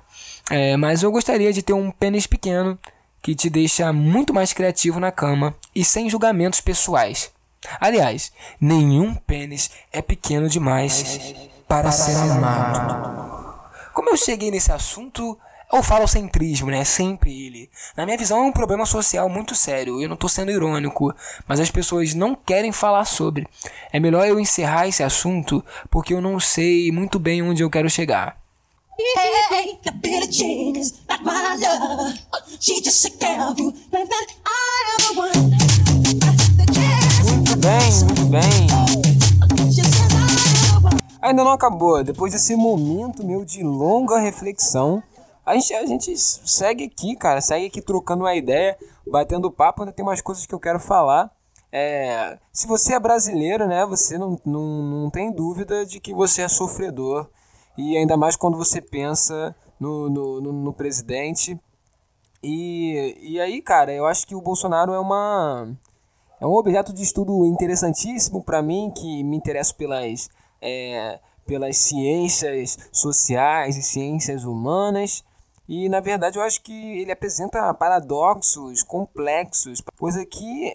É, 0.50 0.76
mas 0.76 1.02
eu 1.02 1.10
gostaria 1.10 1.50
de 1.50 1.62
ter 1.62 1.72
um 1.72 1.90
pênis 1.90 2.26
pequeno 2.26 2.78
que 3.22 3.34
te 3.34 3.48
deixa 3.48 3.90
muito 3.90 4.34
mais 4.34 4.52
criativo 4.52 5.00
na 5.00 5.10
cama 5.10 5.56
e 5.74 5.82
sem 5.82 6.10
julgamentos 6.10 6.60
pessoais. 6.60 7.32
Aliás, 7.80 8.30
nenhum 8.60 9.14
pênis 9.14 9.70
é 9.90 10.02
pequeno 10.02 10.46
demais 10.46 11.18
para 11.66 11.90
ser 11.90 12.18
amado. 12.18 13.58
Como 13.94 14.10
eu 14.10 14.16
cheguei 14.18 14.50
nesse 14.50 14.70
assunto, 14.70 15.38
é 15.70 15.78
o 15.78 15.82
falocentrismo, 15.82 16.70
né? 16.70 16.82
Sempre 16.84 17.46
ele. 17.46 17.70
Na 17.96 18.06
minha 18.06 18.16
visão, 18.16 18.38
é 18.38 18.42
um 18.42 18.52
problema 18.52 18.86
social 18.86 19.28
muito 19.28 19.54
sério. 19.54 20.00
Eu 20.00 20.08
não 20.08 20.14
estou 20.14 20.28
sendo 20.28 20.50
irônico, 20.50 21.14
mas 21.46 21.60
as 21.60 21.70
pessoas 21.70 22.14
não 22.14 22.34
querem 22.34 22.72
falar 22.72 23.04
sobre. 23.04 23.46
É 23.92 24.00
melhor 24.00 24.26
eu 24.26 24.40
encerrar 24.40 24.88
esse 24.88 25.02
assunto 25.02 25.64
porque 25.90 26.14
eu 26.14 26.20
não 26.20 26.40
sei 26.40 26.90
muito 26.90 27.18
bem 27.18 27.42
onde 27.42 27.62
eu 27.62 27.70
quero 27.70 27.90
chegar. 27.90 28.38
Muito 37.24 37.56
bem, 37.58 38.04
muito 38.04 38.24
bem. 38.24 38.66
Ainda 41.20 41.44
não 41.44 41.52
acabou. 41.52 42.02
Depois 42.02 42.32
desse 42.32 42.56
momento 42.56 43.24
meu 43.24 43.44
de 43.44 43.62
longa 43.62 44.18
reflexão, 44.18 45.02
a 45.48 45.54
gente, 45.54 45.74
a 45.74 45.86
gente 45.86 46.16
segue 46.16 46.84
aqui, 46.84 47.16
cara, 47.16 47.40
segue 47.40 47.66
aqui 47.66 47.80
trocando 47.80 48.24
uma 48.24 48.34
ideia, 48.34 48.76
batendo 49.06 49.50
papo, 49.50 49.82
ainda 49.82 49.92
tem 49.92 50.04
umas 50.04 50.20
coisas 50.20 50.46
que 50.46 50.54
eu 50.54 50.60
quero 50.60 50.78
falar. 50.78 51.30
É, 51.70 52.38
se 52.52 52.66
você 52.66 52.94
é 52.94 53.00
brasileiro, 53.00 53.66
né, 53.66 53.84
você 53.84 54.16
não, 54.18 54.40
não, 54.44 54.82
não 54.82 55.10
tem 55.10 55.32
dúvida 55.32 55.84
de 55.84 56.00
que 56.00 56.14
você 56.14 56.42
é 56.42 56.48
sofredor. 56.48 57.28
E 57.76 57.96
ainda 57.96 58.16
mais 58.16 58.36
quando 58.36 58.56
você 58.56 58.80
pensa 58.80 59.54
no, 59.78 60.08
no, 60.10 60.40
no, 60.40 60.52
no 60.52 60.72
presidente. 60.72 61.58
E, 62.42 63.16
e 63.20 63.40
aí, 63.40 63.62
cara, 63.62 63.92
eu 63.92 64.06
acho 64.06 64.26
que 64.26 64.34
o 64.34 64.40
Bolsonaro 64.40 64.92
é 64.92 64.98
uma 64.98 65.68
é 66.40 66.46
um 66.46 66.54
objeto 66.54 66.92
de 66.92 67.02
estudo 67.02 67.44
interessantíssimo 67.46 68.42
para 68.42 68.62
mim, 68.62 68.92
que 68.94 69.24
me 69.24 69.36
interessa 69.36 69.74
pelas, 69.74 70.28
é, 70.62 71.18
pelas 71.44 71.76
ciências 71.76 72.78
sociais 72.92 73.76
e 73.76 73.82
ciências 73.82 74.44
humanas. 74.44 75.24
E 75.68 75.88
na 75.88 76.00
verdade 76.00 76.38
eu 76.38 76.42
acho 76.42 76.62
que 76.62 77.00
ele 77.00 77.12
apresenta 77.12 77.74
paradoxos 77.74 78.82
complexos, 78.82 79.82
coisa 79.98 80.24
que 80.24 80.72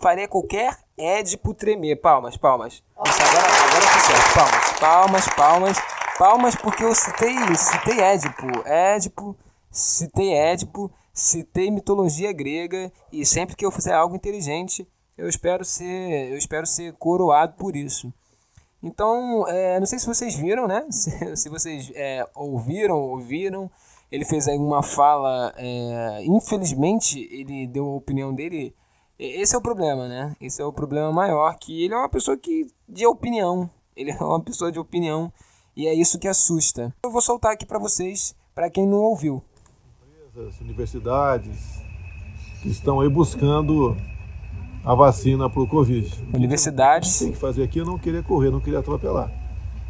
faria 0.00 0.28
qualquer 0.28 0.76
Édipo 0.96 1.54
tremer. 1.54 1.96
Palmas, 1.96 2.36
palmas. 2.36 2.74
Isso, 2.74 3.22
agora, 3.22 3.46
agora 3.46 3.86
tá 3.86 4.00
certo. 4.00 4.34
Palmas, 4.34 4.78
palmas, 4.78 5.28
palmas. 5.34 5.78
Palmas 6.18 6.54
porque 6.54 6.84
eu 6.84 6.94
citei, 6.94 7.34
citei 7.56 8.00
Édipo. 8.00 8.46
Édipo, 8.66 9.36
citei 9.70 10.34
Édipo, 10.34 10.92
citei 11.12 11.70
mitologia 11.70 12.32
grega 12.32 12.92
e 13.10 13.26
sempre 13.26 13.56
que 13.56 13.64
eu 13.64 13.72
fizer 13.72 13.94
algo 13.94 14.14
inteligente, 14.14 14.86
eu 15.16 15.28
espero 15.28 15.64
ser, 15.64 16.30
eu 16.30 16.36
espero 16.36 16.66
ser 16.66 16.92
coroado 16.94 17.54
por 17.54 17.74
isso. 17.74 18.12
Então, 18.82 19.48
é, 19.48 19.80
não 19.80 19.86
sei 19.86 19.98
se 19.98 20.06
vocês 20.06 20.34
viram, 20.34 20.68
né? 20.68 20.84
Se, 20.92 21.36
se 21.36 21.48
vocês 21.48 21.90
é, 21.94 22.28
ouviram, 22.34 22.96
ouviram 22.96 23.70
ele 24.14 24.24
fez 24.24 24.46
aí 24.46 24.56
uma 24.56 24.80
fala, 24.80 25.52
é, 25.56 26.24
infelizmente 26.24 27.18
ele 27.32 27.66
deu 27.66 27.84
a 27.84 27.96
opinião 27.96 28.32
dele. 28.32 28.72
Esse 29.18 29.56
é 29.56 29.58
o 29.58 29.60
problema, 29.60 30.06
né? 30.06 30.36
Esse 30.40 30.62
é 30.62 30.64
o 30.64 30.72
problema 30.72 31.10
maior, 31.10 31.56
que 31.58 31.82
ele 31.84 31.94
é 31.94 31.96
uma 31.96 32.08
pessoa 32.08 32.36
que 32.36 32.68
de 32.88 33.04
opinião. 33.04 33.68
Ele 33.96 34.12
é 34.12 34.24
uma 34.24 34.40
pessoa 34.40 34.70
de 34.70 34.78
opinião 34.78 35.32
e 35.76 35.88
é 35.88 35.94
isso 35.94 36.16
que 36.16 36.28
assusta. 36.28 36.94
Eu 37.02 37.10
vou 37.10 37.20
soltar 37.20 37.54
aqui 37.54 37.66
para 37.66 37.80
vocês, 37.80 38.36
para 38.54 38.70
quem 38.70 38.86
não 38.86 38.98
ouviu. 38.98 39.42
Empresas, 40.28 40.60
universidades 40.60 41.82
que 42.62 42.68
estão 42.68 43.00
aí 43.00 43.08
buscando 43.08 43.96
a 44.84 44.94
vacina 44.94 45.50
para 45.50 45.60
o 45.60 45.66
Covid. 45.66 46.24
Universidades. 46.32 47.18
Tem 47.18 47.32
que 47.32 47.38
fazer 47.38 47.64
aqui 47.64 47.80
é 47.80 47.84
não 47.84 47.98
querer 47.98 48.22
correr, 48.22 48.52
não 48.52 48.60
querer 48.60 48.76
atropelar. 48.76 49.28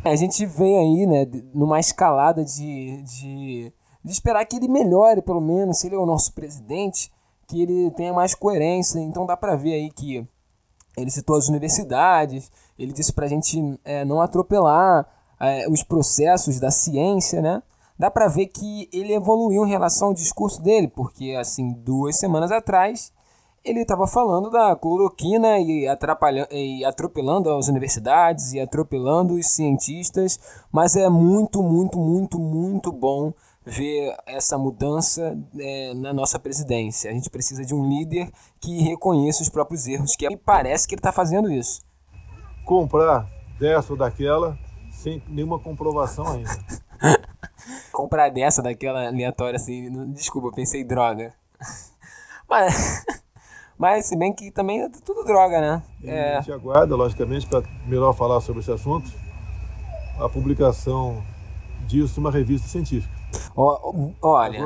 A 0.03 0.17
gente 0.17 0.47
vem 0.47 0.79
aí, 0.79 1.07
né, 1.07 1.43
numa 1.53 1.79
escalada 1.79 2.43
de, 2.43 3.03
de 3.03 3.73
de 4.05 4.13
esperar 4.13 4.45
que 4.45 4.57
ele 4.57 4.69
melhore, 4.69 5.23
pelo 5.23 5.41
menos, 5.41 5.79
se 5.79 5.87
ele 5.87 5.97
é 5.97 5.99
o 5.99 6.05
nosso 6.05 6.33
presidente, 6.35 7.11
que 7.47 7.63
ele 7.63 7.91
tenha 7.93 8.13
mais 8.13 8.35
coerência. 8.35 9.01
Então 9.01 9.25
dá 9.25 9.37
para 9.37 9.57
ver 9.57 9.75
aí 9.75 9.91
que 9.91 10.27
ele 10.97 11.11
citou 11.11 11.37
as 11.37 11.49
universidades, 11.49 12.51
ele 12.79 12.93
disse 12.93 13.13
para 13.13 13.27
a 13.27 13.29
gente 13.29 13.81
é, 13.85 14.05
não 14.05 14.21
atropelar 14.21 15.09
é, 15.41 15.69
os 15.69 15.83
processos 15.83 16.61
da 16.61 16.71
ciência, 16.71 17.41
né? 17.41 17.63
Dá 17.99 18.11
para 18.11 18.29
ver 18.29 18.47
que 18.47 18.89
ele 18.93 19.15
evoluiu 19.15 19.65
em 19.65 19.71
relação 19.71 20.09
ao 20.09 20.15
discurso 20.15 20.61
dele, 20.61 20.89
porque 20.89 21.37
assim 21.39 21.73
duas 21.73 22.19
semanas 22.19 22.51
atrás 22.51 23.13
ele 23.65 23.81
estava 23.81 24.07
falando 24.07 24.51
da 24.51 24.77
cloroquina 24.77 25.59
e, 25.59 25.87
e 26.51 26.85
atropelando 26.85 27.51
as 27.51 27.67
universidades 27.67 28.53
e 28.53 28.61
atropelando 28.61 29.35
os 29.35 29.47
cientistas, 29.47 30.39
mas 30.71 30.95
é 30.97 31.09
muito, 31.09 31.63
muito, 31.63 31.99
muito, 31.99 32.39
muito 32.39 32.93
bom 32.93 33.33
ver 33.65 34.15
essa 34.27 34.59
mudança 34.59 35.37
é, 35.59 35.95
na 35.95 36.13
nossa 36.13 36.39
presidência. 36.39 37.11
A 37.11 37.15
gente 37.15 37.31
precisa 37.31 37.65
de 37.65 37.75
um 37.75 37.89
líder 37.89 38.31
que 38.61 38.83
reconheça 38.83 39.43
os 39.43 39.49
próprios 39.49 39.87
erros, 39.87 40.15
que 40.17 40.29
me 40.29 40.37
parece 40.37 40.87
que 40.87 40.95
ele 40.95 41.01
está 41.01 41.13
fazendo 41.13 41.51
isso. 41.51 41.83
Comprar 42.65 43.29
dessa 43.59 43.93
ou 43.93 43.99
daquela 43.99 44.59
sem 44.91 45.23
nenhuma 45.29 45.59
comprovação 45.59 46.27
ainda. 46.27 46.51
Comprar 47.93 48.29
dessa, 48.31 48.63
daquela 48.63 49.07
aleatória 49.07 49.57
assim, 49.57 49.91
desculpa, 50.13 50.51
pensei 50.55 50.85
droga. 50.85 51.33
Mas, 52.49 53.05
mas 53.79 54.07
se 54.07 54.17
bem 54.17 54.33
que 54.33 54.51
também 54.51 54.83
é 54.83 54.89
tudo 54.89 55.25
droga, 55.25 55.61
né? 55.61 55.83
É... 56.05 56.37
A 56.37 56.41
gente 56.43 56.53
aguarda, 56.53 56.95
logicamente, 56.95 57.47
para 57.47 57.63
melhor 57.87 58.13
falar 58.13 58.41
sobre 58.43 58.61
esse 58.61 58.71
assunto, 58.71 59.11
a 60.21 60.29
publicação 60.29 61.25
disso 61.87 62.21
numa 62.21 62.31
revista 62.31 62.69
científica. 62.69 63.14
Olha, 64.23 64.61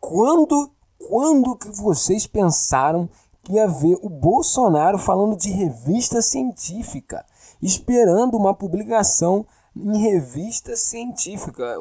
quando, 0.00 0.70
quando 1.08 1.56
que 1.56 1.68
vocês 1.68 2.26
pensaram 2.26 3.08
que 3.42 3.54
ia 3.54 3.66
ver 3.66 3.98
o 4.02 4.08
Bolsonaro 4.08 4.98
falando 4.98 5.36
de 5.36 5.50
revista 5.50 6.22
científica, 6.22 7.24
esperando 7.60 8.36
uma 8.36 8.54
publicação 8.54 9.44
em 9.76 9.98
revista 9.98 10.76
científica. 10.76 11.76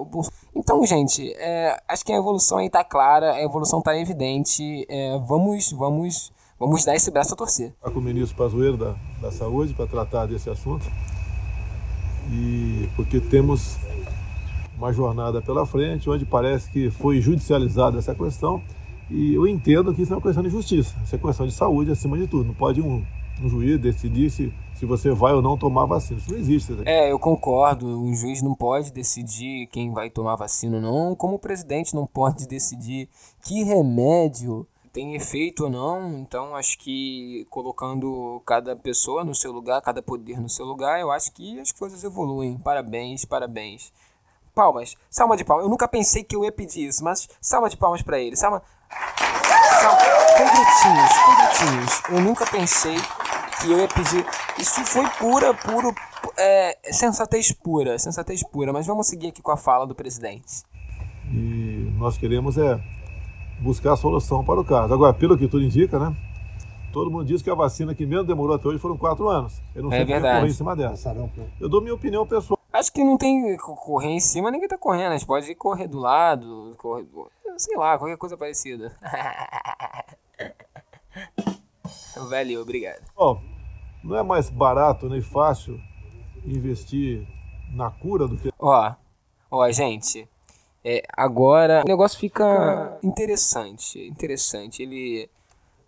Então, 0.56 0.86
gente, 0.86 1.34
é, 1.38 1.78
acho 1.88 2.06
que 2.06 2.12
a 2.12 2.18
evolução 2.18 2.58
aí 2.58 2.70
tá 2.70 2.84
clara, 2.84 3.34
a 3.34 3.42
evolução 3.42 3.82
tá 3.82 3.98
evidente. 3.98 4.86
É, 4.90 5.20
vamos, 5.20 5.72
vamos, 5.72 6.32
vamos 6.60 6.86
dar 6.86 6.96
esse 6.96 7.12
braço 7.12 7.34
a 7.34 7.38
torcer. 7.38 7.74
Com 7.82 8.00
o 8.00 8.02
ministro 8.02 8.38
Pazuello 8.38 8.78
da, 8.78 8.96
da 9.22 9.32
Saúde 9.32 9.74
para 9.74 9.88
tratar 9.88 10.26
desse 10.26 10.50
assunto. 10.50 10.86
E 12.32 12.90
porque 12.96 13.20
temos 13.20 13.78
uma 14.82 14.92
jornada 14.92 15.42
pela 15.42 15.66
frente, 15.66 16.10
onde 16.10 16.26
parece 16.26 16.70
que 16.72 16.90
foi 16.90 17.22
judicializada 17.22 18.00
essa 18.00 18.16
questão. 18.16 18.62
E 19.10 19.34
eu 19.34 19.48
entendo 19.48 19.94
que 19.94 20.02
isso 20.02 20.12
é 20.12 20.16
uma 20.16 20.22
questão 20.22 20.42
de 20.42 20.50
justiça, 20.50 20.96
isso 21.04 21.16
é 21.16 21.18
questão 21.20 21.46
de 21.46 21.54
saúde 21.54 21.92
acima 21.92 22.18
de 22.18 22.28
tudo. 22.28 22.46
Não 22.46 22.54
pode 22.54 22.82
um, 22.82 23.06
um 23.44 23.50
juiz 23.50 23.80
decidir 23.80 24.30
se, 24.30 24.54
se 24.74 24.86
você 24.86 25.12
vai 25.12 25.34
ou 25.34 25.42
não 25.42 25.58
tomar 25.58 25.86
vacina. 25.86 26.20
Isso 26.20 26.32
não 26.32 26.40
existe. 26.40 26.76
É, 26.86 27.12
eu 27.12 27.20
concordo. 27.20 27.86
Um 27.88 28.16
juiz 28.16 28.42
não 28.42 28.56
pode 28.56 28.92
decidir 28.92 29.68
quem 29.68 29.92
vai 29.92 30.10
tomar 30.10 30.36
vacina 30.36 30.78
ou 30.78 30.82
não, 30.82 31.16
como 31.16 31.36
o 31.36 31.40
presidente 31.40 31.94
não 31.94 32.08
pode 32.08 32.48
decidir 32.48 33.08
que 33.44 33.64
remédio 33.64 34.66
tem 34.94 35.16
efeito 35.16 35.66
ou 35.66 35.70
não. 35.70 36.20
Então, 36.20 36.56
acho 36.56 36.78
que 36.80 37.46
colocando 37.50 38.42
cada 38.46 38.76
pessoa 38.76 39.24
no 39.24 39.36
seu 39.36 39.52
lugar, 39.52 39.82
cada 39.82 40.02
poder 40.02 40.40
no 40.40 40.50
seu 40.50 40.66
lugar, 40.66 41.00
eu 41.00 41.12
acho 41.12 41.32
que 41.34 41.60
as 41.60 41.72
coisas 41.72 42.04
evoluem. 42.04 42.58
Parabéns, 42.58 43.26
parabéns. 43.26 43.92
Palmas, 44.54 44.96
salva 45.10 45.38
de 45.38 45.44
palmas. 45.44 45.66
Eu 45.66 45.70
nunca 45.70 45.88
pensei 45.88 46.24
que 46.24 46.36
eu 46.36 46.44
ia 46.44 46.52
pedir 46.52 46.88
isso, 46.88 47.04
mas 47.04 47.28
salva 47.40 47.70
de 47.70 47.78
palmas 47.78 48.02
para 48.02 48.20
ele. 48.20 48.36
Salva. 48.36 48.62
salva. 49.82 49.98
Com 50.38 50.44
gritinhos, 50.44 51.18
com 51.26 51.36
gritinhos. 51.36 52.02
Eu 52.10 52.22
nunca 52.22 52.46
pensei 52.46 52.98
que 53.62 53.72
eu 53.72 53.80
ia 53.80 53.88
pedir. 53.88 54.26
Isso 54.60 54.84
foi 54.86 55.08
pura, 55.20 55.54
puro. 55.54 55.94
É, 56.38 56.78
sensatez 56.92 57.52
pura, 57.52 57.98
sensatez 57.98 58.44
pura. 58.44 58.74
Mas 58.74 58.88
vamos 58.88 59.08
seguir 59.08 59.28
aqui 59.28 59.42
com 59.42 59.52
a 59.52 59.58
fala 59.58 59.86
do 59.86 59.96
presidente. 59.96 60.64
E 61.32 61.94
nós 61.98 62.18
queremos 62.18 62.58
é 62.58 62.80
buscar 63.62 63.94
a 63.94 63.98
solução 63.98 64.44
para 64.44 64.60
o 64.60 64.66
caso. 64.66 64.94
Agora, 64.94 65.14
pelo 65.14 65.38
que 65.38 65.48
tudo 65.48 65.64
indica, 65.64 66.00
né? 66.00 66.16
Todo 66.92 67.10
mundo 67.10 67.24
diz 67.24 67.42
que 67.42 67.50
a 67.50 67.56
vacina 67.56 67.96
que 67.96 68.06
menos 68.06 68.28
demorou 68.28 68.56
até 68.56 68.68
hoje 68.68 68.80
foram 68.80 68.98
quatro 68.98 69.30
anos. 69.30 69.62
Eu 69.74 69.84
não 69.84 69.94
é 69.94 69.98
sei 69.98 70.06
verdade. 70.06 70.40
correr 70.40 70.52
em 70.52 70.54
cima 70.54 70.76
dessa. 70.76 71.16
Eu 71.60 71.70
dou 71.70 71.82
minha 71.82 71.94
opinião 71.94 72.28
pessoal. 72.28 72.60
Acho 72.74 72.94
que 72.94 73.04
não 73.04 73.18
tem 73.18 73.58
correr 73.58 74.10
em 74.10 74.20
cima, 74.20 74.50
ninguém 74.50 74.68
tá 74.68 74.78
correndo. 74.78 75.12
A 75.12 75.18
gente 75.18 75.28
pode 75.28 75.54
correr 75.56 75.88
do 75.88 76.00
lado, 76.00 76.74
correr, 76.78 77.06
sei 77.58 77.78
lá, 77.78 77.98
qualquer 77.98 78.18
coisa 78.18 78.38
parecida. 78.38 78.98
Valeu, 82.30 82.62
obrigado. 82.62 83.04
Ó, 83.16 83.38
não 84.04 84.18
é 84.18 84.24
mais 84.24 84.50
barato 84.50 85.10
nem 85.10 85.22
fácil 85.22 85.80
investir 86.46 87.28
na 87.74 87.92
cura 87.92 88.28
do 88.28 88.38
que. 88.38 88.52
Ó, 88.58 88.94
ó, 89.50 89.72
gente. 89.72 90.28
É, 90.84 91.04
agora 91.16 91.84
o 91.86 91.88
negócio 91.88 92.18
fica 92.18 92.98
interessante. 93.04 94.08
Interessante. 94.08 94.82
Ele 94.82 95.30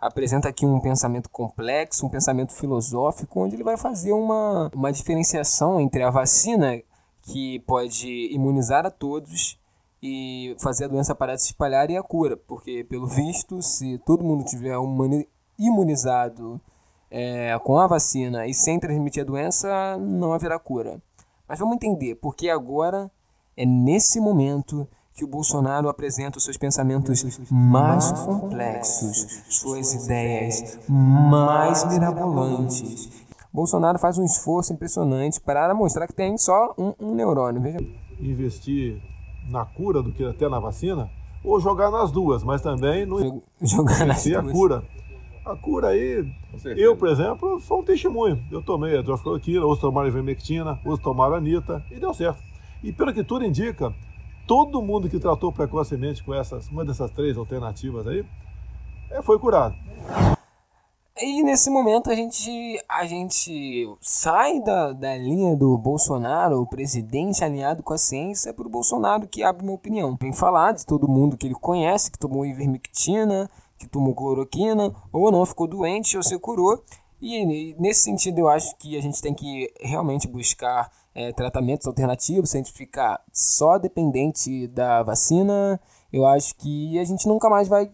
apresenta 0.04 0.50
aqui 0.50 0.66
um 0.66 0.80
pensamento 0.82 1.30
complexo, 1.30 2.06
um 2.06 2.10
pensamento 2.10 2.54
filosófico, 2.54 3.42
onde 3.42 3.56
ele 3.56 3.64
vai 3.64 3.78
fazer 3.78 4.12
uma, 4.12 4.70
uma 4.76 4.92
diferenciação 4.92 5.80
entre 5.80 6.04
a 6.04 6.10
vacina, 6.10 6.82
que 7.22 7.60
pode 7.60 8.28
imunizar 8.34 8.86
a 8.86 8.92
todos 8.92 9.58
e 10.02 10.56
fazer 10.60 10.86
a 10.86 10.88
doença 10.90 11.16
parar 11.16 11.36
de 11.36 11.42
se 11.42 11.48
espalhar, 11.48 11.90
e 11.90 11.96
a 11.96 12.04
cura. 12.04 12.36
Porque, 12.36 12.84
pelo 12.84 13.08
visto, 13.08 13.62
se 13.62 13.98
todo 14.00 14.26
mundo 14.26 14.44
tiver 14.44 14.76
imunizado 15.58 16.60
é, 17.10 17.58
com 17.60 17.80
a 17.80 17.88
vacina 17.88 18.46
e 18.46 18.54
sem 18.54 18.78
transmitir 18.78 19.24
a 19.24 19.26
doença, 19.26 19.98
não 19.98 20.34
haverá 20.34 20.60
cura. 20.60 21.02
Mas 21.48 21.60
vamos 21.60 21.76
entender, 21.76 22.16
porque 22.16 22.50
agora 22.50 23.10
é 23.56 23.66
nesse 23.66 24.20
momento 24.20 24.86
que 25.16 25.24
o 25.24 25.28
Bolsonaro 25.28 25.88
apresenta 25.88 26.38
os 26.38 26.44
seus 26.44 26.58
pensamentos 26.58 27.24
mais 27.52 28.12
complexos, 28.12 29.44
suas 29.48 29.94
ideias 29.94 30.80
mais 30.90 31.88
mirabolantes. 31.88 33.10
Bolsonaro 33.54 34.00
faz 34.00 34.18
um 34.18 34.26
esforço 34.26 34.74
impressionante 34.74 35.40
para 35.40 35.74
mostrar 35.76 36.08
que 36.08 36.14
tem 36.14 36.36
só 36.38 36.74
um, 36.78 36.94
um 37.00 37.14
neurônio. 37.14 37.62
Veja. 37.62 37.78
Investir 38.20 39.00
na 39.48 39.64
cura 39.64 40.02
do 40.02 40.12
que 40.12 40.24
até 40.26 40.50
na 40.50 40.60
vacina, 40.60 41.10
ou 41.44 41.60
jogar 41.60 41.92
nas 41.92 42.12
duas, 42.12 42.44
mas 42.44 42.62
também 42.62 43.06
no 43.06 43.44
jogar 43.62 44.06
nas 44.08 44.24
duas. 44.24 44.38
a 44.38 44.52
cura. 44.52 44.84
A 45.46 45.56
cura 45.58 45.90
aí, 45.90 46.26
eu, 46.78 46.96
por 46.96 47.10
exemplo, 47.10 47.60
sou 47.60 47.82
um 47.82 47.84
testemunho. 47.84 48.42
Eu 48.50 48.64
tomei 48.64 48.96
a 48.96 49.02
hidroxicloroquina, 49.02 49.62
outros 49.62 49.82
tomaram 49.82 50.08
ivermectina, 50.08 50.80
outros 50.86 51.04
tomaram 51.04 51.36
anita, 51.36 51.84
e 51.92 52.00
deu 52.00 52.14
certo. 52.14 52.42
E 52.82 52.94
pelo 52.94 53.14
que 53.14 53.26
tudo 53.26 53.44
indica, 53.44 53.94
todo 54.48 54.82
mundo 54.82 55.10
que 55.10 55.20
tratou 55.20 55.52
precocemente 55.52 56.24
com 56.24 56.34
essas, 56.34 56.68
uma 56.70 56.86
dessas 56.86 57.12
três 57.12 57.38
alternativas 57.38 58.08
aí, 58.08 58.26
é, 59.12 59.22
foi 59.22 59.40
curado. 59.40 59.76
E 61.16 61.44
nesse 61.44 61.70
momento 61.70 62.10
a 62.10 62.16
gente, 62.16 62.84
a 62.90 63.06
gente 63.06 63.88
sai 64.02 64.60
da, 64.62 64.92
da 64.92 65.16
linha 65.16 65.56
do 65.56 65.78
Bolsonaro, 65.78 66.60
o 66.60 66.68
presidente 66.68 67.44
alinhado 67.44 67.84
com 67.84 67.94
a 67.94 67.98
ciência, 67.98 68.52
para 68.54 68.66
o 68.66 68.70
Bolsonaro 68.70 69.28
que 69.28 69.44
abre 69.44 69.64
uma 69.64 69.74
opinião. 69.74 70.18
Vem 70.20 70.34
falar 70.34 70.72
de 70.72 70.86
todo 70.86 71.08
mundo 71.08 71.38
que 71.38 71.46
ele 71.46 71.54
conhece, 71.54 72.12
que 72.12 72.18
tomou 72.18 72.46
ivermectina, 72.46 73.50
que 73.78 73.88
tomou 73.88 74.16
cloroquina, 74.16 74.94
ou 75.12 75.32
não 75.32 75.46
ficou 75.46 75.68
doente 75.68 76.18
ou 76.18 76.24
se 76.24 76.38
curou. 76.40 76.84
E 77.22 77.76
nesse 77.80 78.02
sentido 78.02 78.40
eu 78.40 78.50
acho 78.50 78.76
que 78.78 78.98
a 78.98 79.02
gente 79.02 79.22
tem 79.22 79.34
que 79.36 79.72
realmente 79.80 80.28
buscar 80.28 80.92
é, 81.16 81.32
tratamentos 81.32 81.88
alternativos, 81.88 82.50
se 82.50 82.58
a 82.58 82.60
gente 82.60 82.74
ficar 82.74 83.22
só 83.32 83.78
dependente 83.78 84.68
da 84.68 85.04
vacina, 85.04 85.80
eu 86.12 86.26
acho 86.26 86.56
que 86.56 86.98
a 87.00 87.04
gente 87.04 87.28
nunca 87.28 87.50
mais 87.50 87.68
vai, 87.68 87.92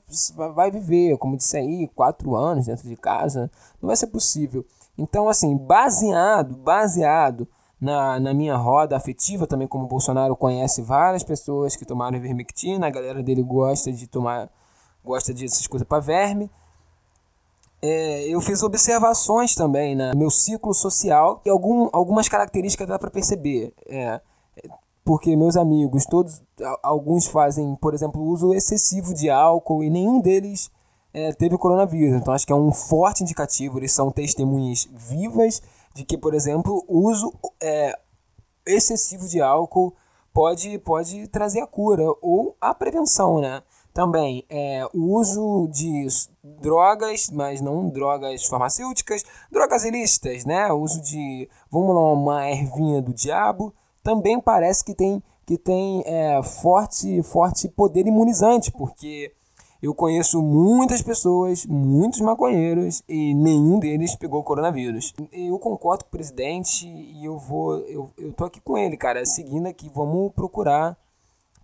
vai 0.56 0.72
viver, 0.72 1.18
como 1.18 1.38
disse 1.38 1.58
aí, 1.58 1.88
quatro 1.96 2.36
anos 2.36 2.66
dentro 2.66 2.88
de 2.88 2.96
casa, 2.96 3.52
não 3.82 3.88
vai 3.88 3.96
ser 3.96 4.08
possível. 4.08 4.66
Então, 4.98 5.30
assim, 5.30 5.56
baseado, 5.58 6.56
baseado 6.58 7.48
na, 7.80 8.20
na 8.20 8.34
minha 8.34 8.56
roda 8.58 8.98
afetiva, 8.98 9.48
também 9.48 9.68
como 9.68 9.86
o 9.86 9.88
Bolsonaro 9.88 10.36
conhece 10.36 10.82
várias 10.82 11.24
pessoas 11.24 11.76
que 11.76 11.86
tomaram 11.86 12.18
ivermectina, 12.18 12.88
a 12.88 12.90
galera 12.90 13.24
dele 13.24 13.42
gosta 13.42 13.92
de 13.92 14.08
tomar, 14.08 14.50
gosta 15.04 15.34
dessas 15.34 15.66
coisas 15.68 15.88
para 15.88 16.02
verme, 16.02 16.52
é, 17.82 18.28
eu 18.28 18.42
fiz 18.42 18.62
observações 18.62 19.56
também 19.56 19.96
no 19.96 20.04
né, 20.04 20.14
meu 20.16 20.30
ciclo 20.30 20.74
social 20.74 21.42
e 21.46 21.50
algum, 21.50 21.90
algumas 21.94 22.28
características 22.28 22.88
dá 22.88 23.00
para 23.00 23.10
perceber. 23.10 23.74
É, 23.88 24.20
porque 25.04 25.36
meus 25.36 25.56
amigos, 25.56 26.06
todos, 26.06 26.42
alguns 26.84 27.28
fazem, 27.28 27.76
por 27.76 27.94
exemplo, 27.94 28.22
uso 28.22 28.54
excessivo 28.54 29.14
de 29.14 29.30
álcool 29.30 29.84
e 29.84 29.90
nenhum 29.90 30.20
deles 30.20 30.70
é, 31.14 31.32
teve 31.34 31.58
coronavírus. 31.58 32.22
Então 32.22 32.34
acho 32.34 32.46
que 32.46 32.54
é 32.54 32.56
um 32.56 32.72
forte 32.72 33.24
indicativo. 33.24 33.80
Eles 33.80 33.92
são 33.92 34.12
testemunhas 34.12 34.88
vivas 34.92 35.62
de 35.94 36.04
que, 36.04 36.18
por 36.18 36.34
exemplo, 36.34 36.84
uso 36.88 37.34
é, 37.62 37.98
excessivo 38.66 39.28
de 39.28 39.42
álcool 39.42 39.96
pode, 40.34 40.78
pode 40.80 41.28
trazer 41.28 41.62
a 41.62 41.68
cura 41.68 42.04
ou 42.22 42.56
a 42.60 42.74
prevenção, 42.74 43.40
né? 43.40 43.64
Também 43.94 44.46
é, 44.50 44.88
o 44.94 45.16
uso 45.16 45.68
de 45.72 46.08
drogas, 46.44 47.30
mas 47.32 47.60
não 47.60 47.90
drogas 47.90 48.46
farmacêuticas, 48.46 49.24
drogas 49.52 49.84
ilícitas, 49.84 50.46
né? 50.46 50.72
O 50.72 50.80
uso 50.80 51.02
de, 51.02 51.50
vamos 51.72 51.96
lá, 51.96 52.14
uma 52.14 52.50
ervinha 52.50 53.02
do 53.02 53.14
diabo, 53.14 53.74
também 54.04 54.40
parece 54.40 54.84
que 54.84 54.94
tem, 54.94 55.22
que 55.46 55.58
tem 55.58 56.04
é, 56.06 56.42
forte, 56.44 57.22
forte 57.24 57.68
poder 57.68 58.08
imunizante, 58.08 58.72
porque 58.72 59.34
eu 59.82 59.96
conheço 59.96 60.42
muitas 60.42 61.02
pessoas, 61.02 61.66
muitos 61.66 62.20
maconheiros, 62.20 63.02
e 63.08 63.34
nenhum 63.34 63.80
deles 63.80 64.14
pegou 64.14 64.44
coronavírus. 64.44 65.14
Eu 65.32 65.58
concordo 65.58 66.04
com 66.04 66.10
o 66.10 66.12
presidente 66.12 66.86
e 66.86 67.24
eu 67.24 67.38
vou. 67.38 67.78
Eu, 67.88 68.10
eu 68.18 68.34
tô 68.34 68.44
aqui 68.44 68.60
com 68.60 68.78
ele, 68.78 68.98
cara, 68.98 69.26
seguindo 69.26 69.68
aqui, 69.68 69.90
vamos 69.94 70.34
procurar 70.34 70.98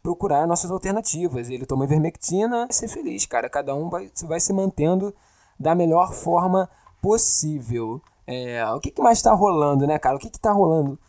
procurar 0.06 0.46
nossas 0.46 0.70
alternativas. 0.70 1.50
Ele 1.50 1.66
toma 1.66 1.86
ivermectina, 1.86 2.68
ser 2.70 2.88
feliz, 2.88 3.26
cara. 3.26 3.50
Cada 3.50 3.74
um 3.74 3.90
vai, 3.90 4.12
vai 4.26 4.40
se 4.40 4.54
mantendo 4.54 5.12
da 5.60 5.74
melhor 5.74 6.14
forma 6.14 6.70
possível. 7.02 8.00
É, 8.28 8.64
o 8.68 8.80
que, 8.80 8.92
que 8.92 9.02
mais 9.02 9.18
está 9.18 9.34
rolando, 9.34 9.88
né, 9.88 9.98
cara? 9.98 10.16
O 10.16 10.20
que 10.20 10.28
está 10.28 10.52
rolando? 10.52 11.00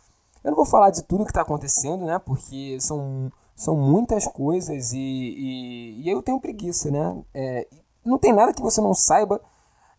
Eu 0.43 0.49
não 0.49 0.55
vou 0.55 0.65
falar 0.65 0.89
de 0.89 1.03
tudo 1.03 1.25
que 1.25 1.29
está 1.29 1.41
acontecendo, 1.41 2.05
né? 2.05 2.17
Porque 2.17 2.79
são, 2.79 3.31
são 3.55 3.75
muitas 3.75 4.25
coisas 4.25 4.91
e, 4.93 4.97
e, 4.97 6.01
e 6.01 6.09
eu 6.09 6.23
tenho 6.23 6.39
preguiça, 6.39 6.89
né? 6.89 7.23
É, 7.35 7.67
não 8.03 8.17
tem 8.17 8.33
nada 8.33 8.51
que 8.51 8.63
você 8.63 8.81
não 8.81 8.95
saiba 8.95 9.39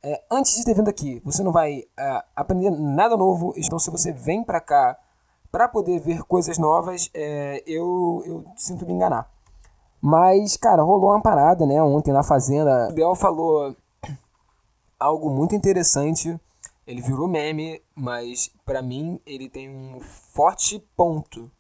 é, 0.02 0.24
antes 0.28 0.56
de 0.56 0.64
ter 0.64 0.74
vindo 0.74 0.90
aqui. 0.90 1.22
Você 1.24 1.44
não 1.44 1.52
vai 1.52 1.84
é, 1.96 2.24
aprender 2.34 2.70
nada 2.70 3.16
novo. 3.16 3.54
Então, 3.56 3.78
se 3.78 3.92
você 3.92 4.10
vem 4.10 4.42
para 4.42 4.60
cá 4.60 4.98
para 5.50 5.68
poder 5.68 6.00
ver 6.00 6.22
coisas 6.24 6.58
novas, 6.58 7.10
é, 7.14 7.62
eu, 7.66 8.22
eu 8.26 8.44
sinto 8.56 8.86
me 8.86 8.92
enganar. 8.92 9.30
Mas, 10.00 10.56
cara, 10.56 10.82
rolou 10.82 11.10
uma 11.10 11.20
parada, 11.20 11.66
né, 11.66 11.82
ontem 11.82 12.12
na 12.12 12.22
Fazenda. 12.22 12.88
O 12.90 12.94
Bel 12.94 13.14
falou 13.14 13.74
algo 14.98 15.30
muito 15.30 15.54
interessante. 15.54 16.38
Ele 16.86 17.02
virou 17.02 17.28
meme, 17.28 17.82
mas 17.94 18.50
para 18.64 18.80
mim 18.80 19.20
ele 19.26 19.48
tem 19.48 19.68
um 19.68 20.00
forte 20.00 20.78
ponto. 20.96 21.50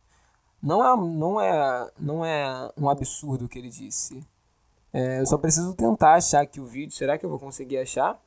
Não 0.62 0.84
é, 0.84 0.96
não 0.96 1.40
é, 1.40 1.90
não 1.98 2.24
é 2.24 2.70
um 2.76 2.88
absurdo 2.88 3.44
o 3.44 3.48
que 3.48 3.58
ele 3.58 3.68
disse. 3.68 4.24
É, 4.92 5.20
eu 5.20 5.26
só 5.26 5.36
preciso 5.36 5.74
tentar 5.74 6.14
achar 6.14 6.40
aqui 6.40 6.60
o 6.60 6.66
vídeo. 6.66 6.96
Será 6.96 7.18
que 7.18 7.26
eu 7.26 7.30
vou 7.30 7.38
conseguir 7.38 7.78
achar? 7.78 8.18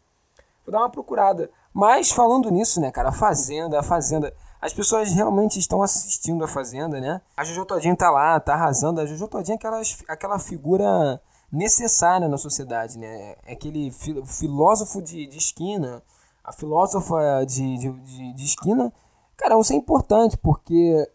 Vou 0.65 0.71
dar 0.71 0.79
uma 0.79 0.89
procurada. 0.89 1.49
Mas 1.73 2.11
falando 2.11 2.51
nisso, 2.51 2.79
né, 2.79 2.91
cara, 2.91 3.09
a 3.09 3.13
Fazenda, 3.13 3.79
a 3.79 3.83
Fazenda. 3.83 4.33
As 4.61 4.73
pessoas 4.73 5.11
realmente 5.11 5.57
estão 5.57 5.81
assistindo 5.81 6.43
a 6.43 6.47
Fazenda, 6.47 7.01
né? 7.01 7.19
A 7.35 7.43
Jojo 7.43 7.65
Todinho 7.65 7.95
tá 7.95 8.11
lá, 8.11 8.39
tá 8.39 8.53
arrasando. 8.53 9.01
A 9.01 9.05
Jojo 9.05 9.27
Todinho 9.27 9.55
é 9.55 9.57
aquela, 9.57 9.81
aquela 10.07 10.39
figura 10.39 11.19
necessária 11.51 12.29
na 12.29 12.37
sociedade, 12.37 12.99
né? 12.99 13.35
É 13.45 13.53
aquele 13.53 13.91
filósofo 13.91 15.01
de, 15.01 15.25
de 15.25 15.37
esquina, 15.37 16.03
a 16.43 16.53
filósofa 16.53 17.43
de, 17.45 17.77
de, 17.77 18.33
de 18.33 18.45
esquina. 18.45 18.93
Cara, 19.35 19.59
isso 19.59 19.73
é 19.73 19.75
importante, 19.75 20.37
porque 20.37 21.09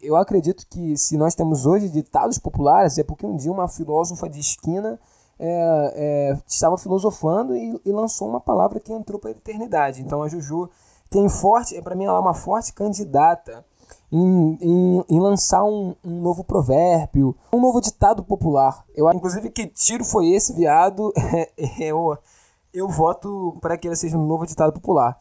eu 0.00 0.16
acredito 0.16 0.66
que 0.66 0.96
se 0.96 1.16
nós 1.18 1.34
temos 1.34 1.66
hoje 1.66 1.90
ditados 1.90 2.38
populares, 2.38 2.96
é 2.98 3.04
porque 3.04 3.26
um 3.26 3.36
dia 3.36 3.52
uma 3.52 3.68
filósofa 3.68 4.28
de 4.28 4.40
esquina 4.40 4.98
é, 5.38 5.92
é, 5.94 6.38
estava 6.46 6.78
filosofando 6.78 7.54
e, 7.54 7.78
e, 7.84 7.92
lançou 7.92 8.28
uma 8.28 8.40
palavra 8.40 8.80
que 8.80 8.92
entrou 8.92 9.18
para 9.18 9.30
a 9.30 9.32
eternidade. 9.32 10.00
Então 10.00 10.22
a 10.22 10.28
Juju 10.28 10.70
tem 11.10 11.28
forte, 11.28 11.76
é 11.76 11.82
para 11.82 11.94
mim 11.94 12.04
ela 12.04 12.18
é 12.18 12.20
uma 12.20 12.34
forte 12.34 12.72
candidata 12.72 13.64
em, 14.10 14.58
em, 14.60 15.04
em 15.08 15.20
lançar 15.20 15.64
um, 15.64 15.94
um, 16.04 16.20
novo 16.20 16.44
provérbio, 16.44 17.36
um 17.52 17.60
novo 17.60 17.80
ditado 17.80 18.22
popular. 18.22 18.84
Eu 18.94 19.10
inclusive 19.12 19.50
que 19.50 19.66
tiro 19.66 20.04
foi 20.04 20.30
esse, 20.30 20.52
viado. 20.52 21.12
eu, 21.80 22.16
eu 22.72 22.88
voto 22.88 23.56
para 23.60 23.76
que 23.76 23.88
ele 23.88 23.96
seja 23.96 24.16
um 24.16 24.26
novo 24.26 24.46
ditado 24.46 24.72
popular. 24.72 25.18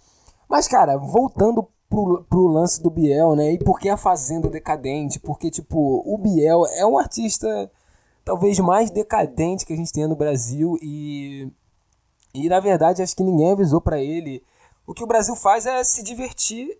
Mas 0.48 0.68
cara, 0.68 0.98
voltando 0.98 1.68
pro, 1.90 2.24
pro 2.30 2.48
lance 2.48 2.82
do 2.82 2.90
Biel, 2.90 3.36
né? 3.36 3.54
E 3.54 3.60
por 3.60 3.80
que 3.80 3.90
a 3.90 3.98
Fazenda 3.98 4.50
decadente? 4.50 5.20
Porque 5.20 5.50
tipo, 5.50 6.04
o 6.06 6.18
Biel 6.18 6.66
é 6.78 6.86
um 6.86 6.98
artista 6.98 7.72
talvez 8.24 8.60
mais 8.60 8.90
decadente 8.90 9.66
que 9.66 9.74
a 9.74 9.76
gente 9.76 9.92
tem 9.92 10.08
no 10.08 10.16
Brasil 10.16 10.78
e 10.82 11.52
e 12.34 12.50
na 12.50 12.60
verdade 12.60 13.02
acho 13.02 13.16
que 13.16 13.24
ninguém 13.24 13.52
avisou 13.52 13.80
para 13.80 14.00
ele. 14.02 14.44
O 14.88 14.94
que 14.94 15.04
o 15.04 15.08
Brasil 15.08 15.36
faz 15.36 15.66
é 15.66 15.84
se 15.84 16.04
divertir 16.04 16.78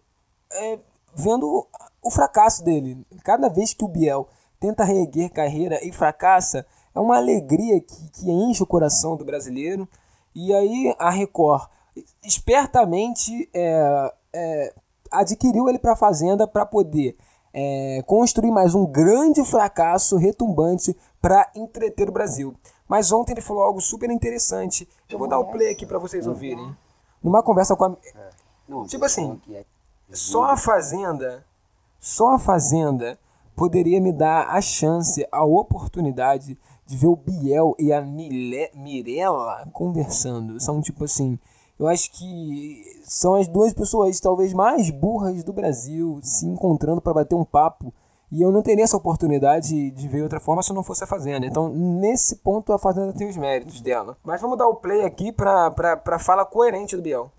é, 0.52 0.80
vendo 1.16 1.68
o 2.02 2.12
fracasso 2.12 2.64
dele. 2.64 3.06
Cada 3.24 3.50
vez 3.50 3.74
que 3.74 3.84
o 3.84 3.88
Biel 3.88 4.28
tenta 4.60 4.84
reerguer 4.84 5.32
carreira 5.32 5.84
e 5.86 5.92
fracassa, 5.92 6.66
é 6.94 7.00
uma 7.00 7.18
alegria 7.18 7.80
que, 7.82 8.10
que 8.12 8.32
enche 8.32 8.64
o 8.64 8.68
coração 8.68 9.16
do 9.16 9.26
brasileiro. 9.26 9.88
E 10.34 10.54
aí 10.54 10.96
a 11.00 11.10
Record 11.10 11.70
espertamente 12.24 13.50
é, 13.54 14.14
é, 14.34 14.74
adquiriu 15.12 15.70
ele 15.70 15.80
para 15.80 15.94
a 15.94 15.98
Fazenda 15.98 16.48
para 16.48 16.66
poder 16.66 17.18
é, 17.54 18.04
construir 18.06 18.52
mais 18.52 18.76
um 18.76 18.86
grande 18.86 19.44
fracasso 19.46 20.18
retumbante 20.18 20.96
para 21.22 21.50
entreter 21.56 22.10
o 22.10 22.12
Brasil. 22.12 22.54
Mas 22.88 23.12
ontem 23.12 23.32
ele 23.32 23.42
falou 23.42 23.64
algo 23.64 23.82
super 23.82 24.12
interessante. 24.12 24.88
Eu 25.10 25.18
vou 25.18 25.28
dar 25.28 25.40
o 25.40 25.46
play 25.46 25.72
aqui 25.72 25.86
para 25.86 25.98
vocês 25.98 26.28
ouvirem. 26.28 26.76
Numa 27.26 27.42
conversa 27.42 27.76
com 27.76 27.86
a. 27.86 27.98
É. 28.14 28.86
Tipo 28.88 29.06
assim, 29.06 29.42
é 29.52 29.66
só 30.12 30.44
a 30.44 30.56
Fazenda, 30.58 31.44
só 32.00 32.36
a 32.36 32.40
Fazenda 32.40 33.18
poderia 33.56 34.00
me 34.00 34.12
dar 34.12 34.50
a 34.50 34.62
chance, 34.62 35.28
a 35.32 35.44
oportunidade 35.44 36.56
de 36.86 36.96
ver 36.96 37.08
o 37.08 37.16
Biel 37.16 37.76
e 37.80 37.92
a 37.92 38.00
Mile, 38.00 38.70
Mirella 38.76 39.68
conversando. 39.74 40.60
São 40.60 40.80
tipo 40.82 41.04
assim, 41.04 41.40
eu 41.80 41.88
acho 41.88 42.12
que 42.12 43.02
são 43.04 43.34
as 43.34 43.48
duas 43.48 43.74
pessoas 43.74 44.20
talvez 44.20 44.54
mais 44.54 44.92
burras 44.92 45.44
do 45.44 45.52
Brasil 45.52 46.20
se 46.22 46.46
encontrando 46.46 47.02
para 47.02 47.16
bater 47.16 47.34
um 47.34 47.44
papo 47.46 47.92
e 48.32 48.42
eu 48.42 48.52
não 48.52 48.62
teria 48.62 48.84
essa 48.84 48.98
oportunidade 48.98 49.92
de 49.92 50.08
ver 50.08 50.24
outra 50.24 50.40
forma 50.40 50.64
se 50.64 50.72
eu 50.72 50.76
não 50.76 50.84
fosse 50.84 51.04
a 51.04 51.08
Fazenda. 51.08 51.46
Então, 51.46 51.70
nesse 51.70 52.38
ponto, 52.38 52.74
a 52.74 52.80
Fazenda 52.80 53.14
tem 53.14 53.30
os 53.30 53.38
méritos 53.38 53.82
dela. 53.82 54.18
Mas 54.24 54.42
vamos 54.42 54.58
dar 54.58 54.68
o 54.68 54.76
play 54.76 55.04
aqui 55.06 55.32
pra, 55.32 55.72
pra, 55.72 55.98
pra 55.98 56.20
fala 56.20 56.46
coerente 56.46 56.96
do 56.96 57.02
Biel. 57.02 57.32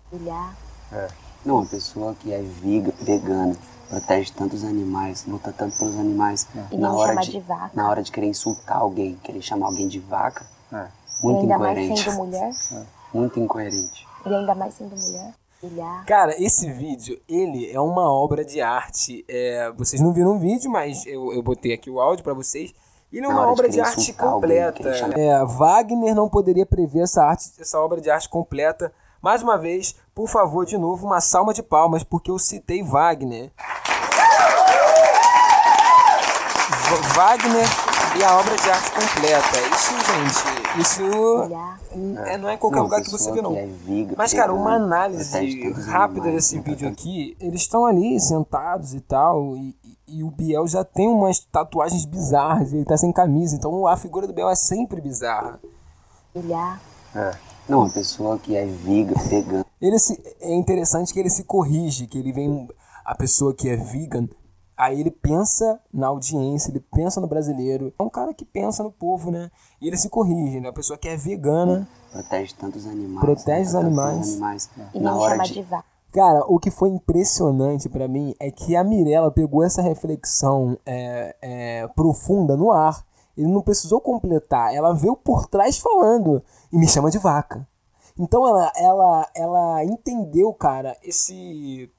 É. 0.91 1.07
Não, 1.45 1.55
uma 1.55 1.65
pessoa 1.65 2.15
que 2.15 2.33
é 2.33 2.41
viga, 2.41 2.93
vegana, 3.01 3.55
protege 3.89 4.31
tantos 4.31 4.63
animais, 4.63 5.25
luta 5.25 5.53
tanto 5.55 5.77
pelos 5.77 5.97
animais. 5.97 6.47
É. 6.71 6.77
Na, 6.77 6.93
hora 6.93 7.15
de, 7.15 7.31
de 7.31 7.43
na 7.73 7.89
hora 7.89 8.01
de 8.01 8.11
querer 8.11 8.27
insultar 8.27 8.77
alguém, 8.77 9.15
querer 9.23 9.41
chamar 9.41 9.67
alguém 9.67 9.87
de 9.87 9.99
vaca, 9.99 10.45
é. 10.71 10.87
muito 11.23 11.39
e 11.39 11.41
ainda 11.41 11.55
incoerente. 11.55 11.89
mais 11.89 11.99
sendo 12.01 12.17
mulher. 12.17 12.51
É. 12.73 12.85
Muito 13.13 13.39
incoerente. 13.39 14.07
E 14.25 14.33
ainda 14.33 14.55
mais 14.55 14.73
sendo 14.73 14.95
mulher. 14.95 15.33
Cara, 16.05 16.35
esse 16.41 16.71
vídeo, 16.71 17.19
ele 17.27 17.71
é 17.71 17.79
uma 17.79 18.11
obra 18.11 18.45
de 18.45 18.61
arte. 18.61 19.25
É, 19.27 19.71
vocês 19.75 20.01
não 20.01 20.13
viram 20.13 20.35
o 20.35 20.39
vídeo, 20.39 20.69
mas 20.69 21.05
eu, 21.05 21.33
eu 21.33 21.41
botei 21.41 21.73
aqui 21.73 21.89
o 21.89 21.99
áudio 21.99 22.23
para 22.23 22.33
vocês. 22.33 22.73
Ele 23.11 23.25
é 23.25 23.29
uma 23.29 23.49
obra 23.49 23.67
de, 23.67 23.75
de 23.75 23.81
arte 23.81 24.13
completa. 24.13 24.89
É, 25.15 25.43
Wagner 25.45 26.13
não 26.13 26.29
poderia 26.29 26.65
prever 26.65 27.01
essa 27.01 27.23
arte, 27.23 27.51
essa 27.59 27.79
obra 27.79 28.01
de 28.01 28.09
arte 28.09 28.29
completa. 28.29 28.93
Mais 29.21 29.41
uma 29.41 29.57
vez, 29.57 29.95
por 30.13 30.27
favor, 30.27 30.65
de 30.65 30.77
novo, 30.77 31.07
uma 31.07 31.21
salva 31.21 31.53
de 31.53 31.63
palmas, 31.63 32.03
porque 32.03 32.29
eu 32.29 32.37
citei 32.37 32.83
Wagner. 32.83 33.51
Wagner 37.15 37.86
e 38.17 38.23
a 38.23 38.39
obra 38.39 38.55
de 38.55 38.69
arte 38.69 38.91
completa. 38.91 39.57
Isso, 39.75 39.93
gente, 39.99 40.81
isso 40.81 41.03
é, 42.25 42.37
não 42.37 42.49
é 42.49 42.55
em 42.55 42.57
qualquer 42.57 42.77
não, 42.77 42.83
lugar 42.83 43.01
que 43.01 43.11
você 43.11 43.31
vê, 43.31 43.41
não. 43.41 43.55
É 43.55 43.67
Mas, 44.17 44.33
cara, 44.33 44.53
uma 44.53 44.73
análise 44.73 45.71
rápida 45.83 46.31
desse 46.31 46.59
vídeo 46.59 46.87
aqui, 46.87 47.37
eles 47.39 47.61
estão 47.61 47.85
ali 47.85 48.19
sentados 48.19 48.93
e 48.93 49.01
tal, 49.01 49.55
e, 49.55 49.75
e, 50.07 50.23
o 50.23 50.31
Biel 50.31 50.67
já 50.67 50.83
tem 50.83 51.07
umas 51.07 51.39
tatuagens 51.39 52.05
bizarras, 52.05 52.73
ele 52.73 52.85
tá 52.85 52.97
sem 52.97 53.11
camisa, 53.11 53.55
então 53.55 53.85
a 53.85 53.95
figura 53.95 54.25
do 54.25 54.33
Biel 54.33 54.49
é 54.49 54.55
sempre 54.55 54.99
bizarra. 54.99 55.59
É. 57.15 57.31
Não, 57.69 57.79
uma 57.79 57.89
pessoa 57.89 58.39
que 58.39 58.55
é 58.55 58.65
vegan, 58.65 59.13
vegana. 59.29 59.65
Ele 59.79 59.99
se, 59.99 60.19
é 60.39 60.55
interessante 60.55 61.13
que 61.13 61.19
ele 61.19 61.29
se 61.29 61.43
corrige, 61.43 62.07
que 62.07 62.17
ele 62.17 62.31
vem. 62.31 62.67
A 63.03 63.15
pessoa 63.15 63.53
que 63.53 63.69
é 63.69 63.75
vegan 63.75 64.27
Aí 64.77 64.99
ele 65.01 65.09
pensa 65.09 65.79
na 65.91 66.07
audiência, 66.07 66.69
ele 66.69 66.79
pensa 66.79 67.19
no 67.19 67.25
brasileiro. 67.25 67.91
É 67.97 68.03
um 68.03 68.09
cara 68.09 68.31
que 68.31 68.45
pensa 68.45 68.83
no 68.83 68.91
povo, 68.91 69.31
né? 69.31 69.49
E 69.81 69.87
ele 69.87 69.97
se 69.97 70.07
corrige, 70.07 70.59
né? 70.59 70.69
A 70.69 70.73
pessoa 70.73 70.99
que 70.99 71.07
é 71.07 71.17
vegana. 71.17 71.87
Protege 72.11 72.53
tantos 72.53 72.85
animais. 72.85 73.19
Protege 73.19 73.61
né? 73.61 73.67
os 73.67 73.75
animais. 73.75 74.31
animais 74.33 74.69
e 74.93 74.99
na 74.99 75.15
hora 75.15 75.37
de... 75.39 75.53
de 75.53 75.67
Cara, 76.11 76.45
o 76.47 76.59
que 76.59 76.71
foi 76.71 76.89
impressionante 76.89 77.89
para 77.89 78.07
mim 78.07 78.33
é 78.39 78.49
que 78.49 78.75
a 78.75 78.83
Mirella 78.83 79.31
pegou 79.31 79.63
essa 79.63 79.81
reflexão 79.81 80.77
é, 80.85 81.35
é, 81.41 81.87
profunda 81.89 82.55
no 82.55 82.71
ar. 82.71 83.05
Ele 83.35 83.47
não 83.47 83.61
precisou 83.61 83.99
completar. 83.99 84.73
Ela 84.73 84.93
veio 84.93 85.15
por 85.15 85.47
trás 85.47 85.77
falando 85.77 86.41
e 86.71 86.77
me 86.77 86.87
chama 86.87 87.11
de 87.11 87.17
vaca. 87.17 87.67
Então 88.17 88.47
ela, 88.47 88.71
ela, 88.75 89.29
ela 89.35 89.83
entendeu, 89.83 90.51
cara, 90.53 90.95
esse, 91.03 91.91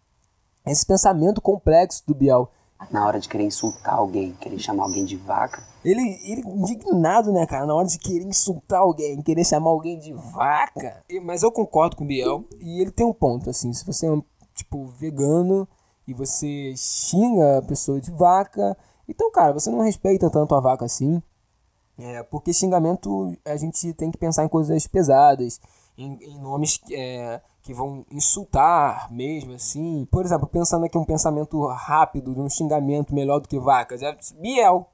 esse 0.66 0.86
pensamento 0.86 1.40
complexo 1.40 2.02
do 2.06 2.14
Biel 2.14 2.50
na 2.90 3.06
hora 3.06 3.18
de 3.18 3.28
querer 3.28 3.44
insultar 3.44 3.94
alguém, 3.94 4.32
querer 4.40 4.58
chamar 4.58 4.84
alguém 4.84 5.04
de 5.04 5.16
vaca. 5.16 5.62
Ele, 5.84 6.18
ele 6.24 6.42
indignado, 6.46 7.32
né, 7.32 7.46
cara, 7.46 7.66
na 7.66 7.74
hora 7.74 7.86
de 7.86 7.98
querer 7.98 8.24
insultar 8.24 8.80
alguém, 8.80 9.20
querer 9.22 9.44
chamar 9.44 9.70
alguém 9.70 9.98
de 9.98 10.12
vaca. 10.12 11.02
Mas 11.22 11.42
eu 11.42 11.52
concordo 11.52 11.96
com 11.96 12.04
o 12.04 12.06
Biel 12.06 12.44
e 12.60 12.80
ele 12.80 12.90
tem 12.90 13.06
um 13.06 13.12
ponto, 13.12 13.50
assim, 13.50 13.72
se 13.72 13.84
você 13.84 14.06
é 14.06 14.10
um, 14.10 14.22
tipo, 14.54 14.86
vegano 14.86 15.68
e 16.06 16.14
você 16.14 16.74
xinga 16.76 17.58
a 17.58 17.62
pessoa 17.62 18.00
de 18.00 18.10
vaca, 18.10 18.76
então, 19.08 19.30
cara, 19.30 19.52
você 19.52 19.70
não 19.70 19.80
respeita 19.80 20.30
tanto 20.30 20.54
a 20.54 20.60
vaca 20.60 20.84
assim. 20.84 21.22
É, 21.98 22.22
porque 22.22 22.52
xingamento 22.52 23.36
a 23.44 23.56
gente 23.56 23.92
tem 23.94 24.10
que 24.10 24.18
pensar 24.18 24.44
em 24.44 24.48
coisas 24.48 24.86
pesadas, 24.86 25.60
em, 25.98 26.16
em 26.22 26.38
nomes 26.38 26.80
é, 26.92 27.40
que 27.61 27.74
vão 27.74 28.06
insultar 28.11 29.12
mesmo, 29.12 29.52
assim. 29.52 30.06
Por 30.11 30.24
exemplo, 30.24 30.46
pensando 30.46 30.87
aqui 30.87 30.96
um 30.96 31.04
pensamento 31.04 31.66
rápido, 31.66 32.32
de 32.32 32.40
um 32.40 32.48
xingamento 32.48 33.12
melhor 33.12 33.40
do 33.40 33.48
que 33.48 33.58
vacas, 33.58 34.02
é 34.02 34.16
Biel. 34.40 34.88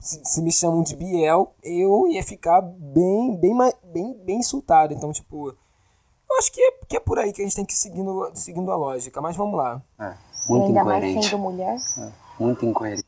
Se, 0.00 0.20
se, 0.24 0.42
me 0.42 0.50
chamam 0.50 0.82
de 0.82 0.96
Biel, 0.96 1.54
eu 1.62 2.08
ia 2.08 2.24
ficar 2.24 2.60
bem, 2.60 3.36
bem, 3.36 3.56
bem, 3.84 4.14
bem 4.24 4.38
insultado. 4.40 4.92
Então, 4.92 5.12
tipo, 5.12 5.50
eu 5.50 6.38
acho 6.38 6.50
que 6.50 6.60
é, 6.60 6.72
que 6.88 6.96
é 6.96 7.00
por 7.00 7.20
aí 7.20 7.32
que 7.32 7.40
a 7.40 7.44
gente 7.44 7.54
tem 7.54 7.64
que 7.64 7.72
ir 7.72 7.76
seguindo, 7.76 8.32
seguindo 8.34 8.72
a 8.72 8.76
lógica. 8.76 9.20
Mas 9.20 9.36
vamos 9.36 9.56
lá. 9.56 9.80
É, 10.00 10.12
muito 10.48 10.66
ainda 10.66 10.80
incoerente. 10.80 11.14
mais 11.14 11.26
sendo 11.26 11.38
mulher. 11.38 11.76
É, 11.98 12.12
muito 12.42 12.66
incoerente. 12.66 13.06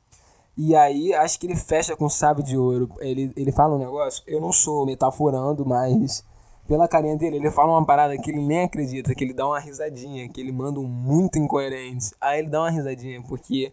E 0.57 0.77
aí, 0.77 1.12
acho 1.12 1.40
que 1.40 1.49
ele 1.49 1.57
fecha 1.57 1.97
com 1.97 2.09
chave 2.09 2.44
de 2.44 2.57
ouro. 2.57 2.88
Ele, 3.01 3.33
ele 3.37 3.51
fala 3.51 3.75
um 3.75 3.79
negócio, 3.79 4.23
eu 4.25 4.40
não 4.40 4.53
sou 4.53 4.87
metaforando, 4.87 5.66
mas 5.66 6.25
pela 6.66 6.88
carinha 6.88 7.16
dele, 7.16 7.37
ele 7.37 7.50
fala 7.50 7.72
uma 7.72 7.85
parada 7.85 8.16
que 8.16 8.31
ele 8.31 8.40
nem 8.40 8.64
acredita, 8.64 9.14
que 9.14 9.22
ele 9.22 9.35
dá 9.35 9.46
uma 9.46 9.59
risadinha, 9.59 10.29
que 10.29 10.40
ele 10.40 10.53
manda 10.53 10.81
um 10.81 10.87
muito 10.87 11.38
incoerente. 11.38 12.11
Aí 12.20 12.40
ele 12.40 12.48
dá 12.48 12.61
uma 12.61 12.70
risadinha, 12.70 13.22
porque 13.22 13.72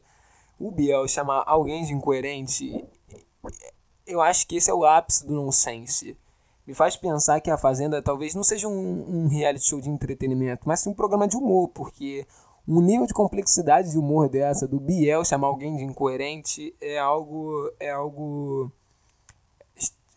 o 0.60 0.72
Biel 0.72 1.08
chamar 1.08 1.44
alguém 1.46 1.86
de 1.86 1.94
incoerente, 1.94 2.86
eu 4.06 4.22
acho 4.22 4.46
que 4.46 4.58
esse 4.58 4.70
é 4.70 4.74
o 4.74 4.84
ápice 4.84 5.26
do 5.26 5.34
nonsense. 5.34 6.18
Me 6.68 6.74
faz 6.74 6.96
pensar 6.96 7.40
que 7.40 7.50
a 7.50 7.58
Fazenda 7.58 8.02
talvez 8.02 8.36
não 8.36 8.44
seja 8.44 8.68
um, 8.68 9.24
um 9.24 9.28
reality 9.28 9.66
show 9.66 9.82
de 9.82 9.90
entretenimento, 9.90 10.68
mas 10.68 10.82
sim 10.82 10.90
um 10.90 10.94
programa 10.94 11.28
de 11.28 11.38
humor, 11.38 11.70
porque 11.70 12.28
um 12.68 12.82
nível 12.82 13.08
de 13.08 13.14
complexidade 13.14 13.92
de 13.92 13.98
humor 13.98 14.30
dessa, 14.30 14.68
do 14.68 14.80
Biel 14.80 15.24
chamar 15.26 15.48
alguém 15.48 15.76
de 15.78 15.84
incoerente, 15.84 16.76
é 16.80 17.00
algo, 17.00 17.72
é 17.80 17.90
algo 17.90 18.72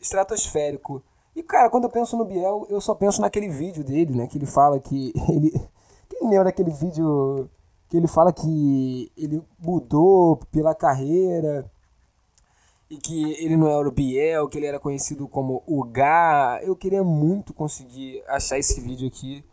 estratosférico 0.00 1.02
E, 1.35 1.42
cara, 1.42 1.68
quando 1.68 1.85
eu 1.85 1.90
penso 1.90 2.16
no 2.16 2.25
Biel, 2.25 2.66
eu 2.70 2.81
só 2.81 2.94
penso 2.94 3.20
naquele 3.20 3.49
vídeo 3.49 3.83
dele, 3.83 4.14
né? 4.14 4.27
Que 4.27 4.38
ele 4.38 4.47
fala 4.47 4.79
que 4.79 5.12
ele. 5.29 5.51
Quem 6.09 6.29
lembra 6.29 6.44
daquele 6.44 6.70
vídeo 6.70 7.49
que 7.88 7.97
ele 7.97 8.07
fala 8.07 8.33
que 8.33 9.11
ele 9.16 9.42
mudou 9.59 10.37
pela 10.51 10.75
carreira 10.75 11.70
e 12.88 12.97
que 12.97 13.33
ele 13.44 13.57
não 13.57 13.68
era 13.68 13.88
o 13.88 13.92
Biel, 13.92 14.49
que 14.49 14.59
ele 14.59 14.66
era 14.66 14.79
conhecido 14.79 15.27
como 15.27 15.62
o 15.66 15.83
Gá. 15.85 16.61
Eu 16.62 16.77
queria 16.77 17.03
muito 17.03 17.53
conseguir 17.53 18.23
achar 18.29 18.59
esse 18.59 18.81
vídeo 18.81 19.09
aqui 19.09 19.44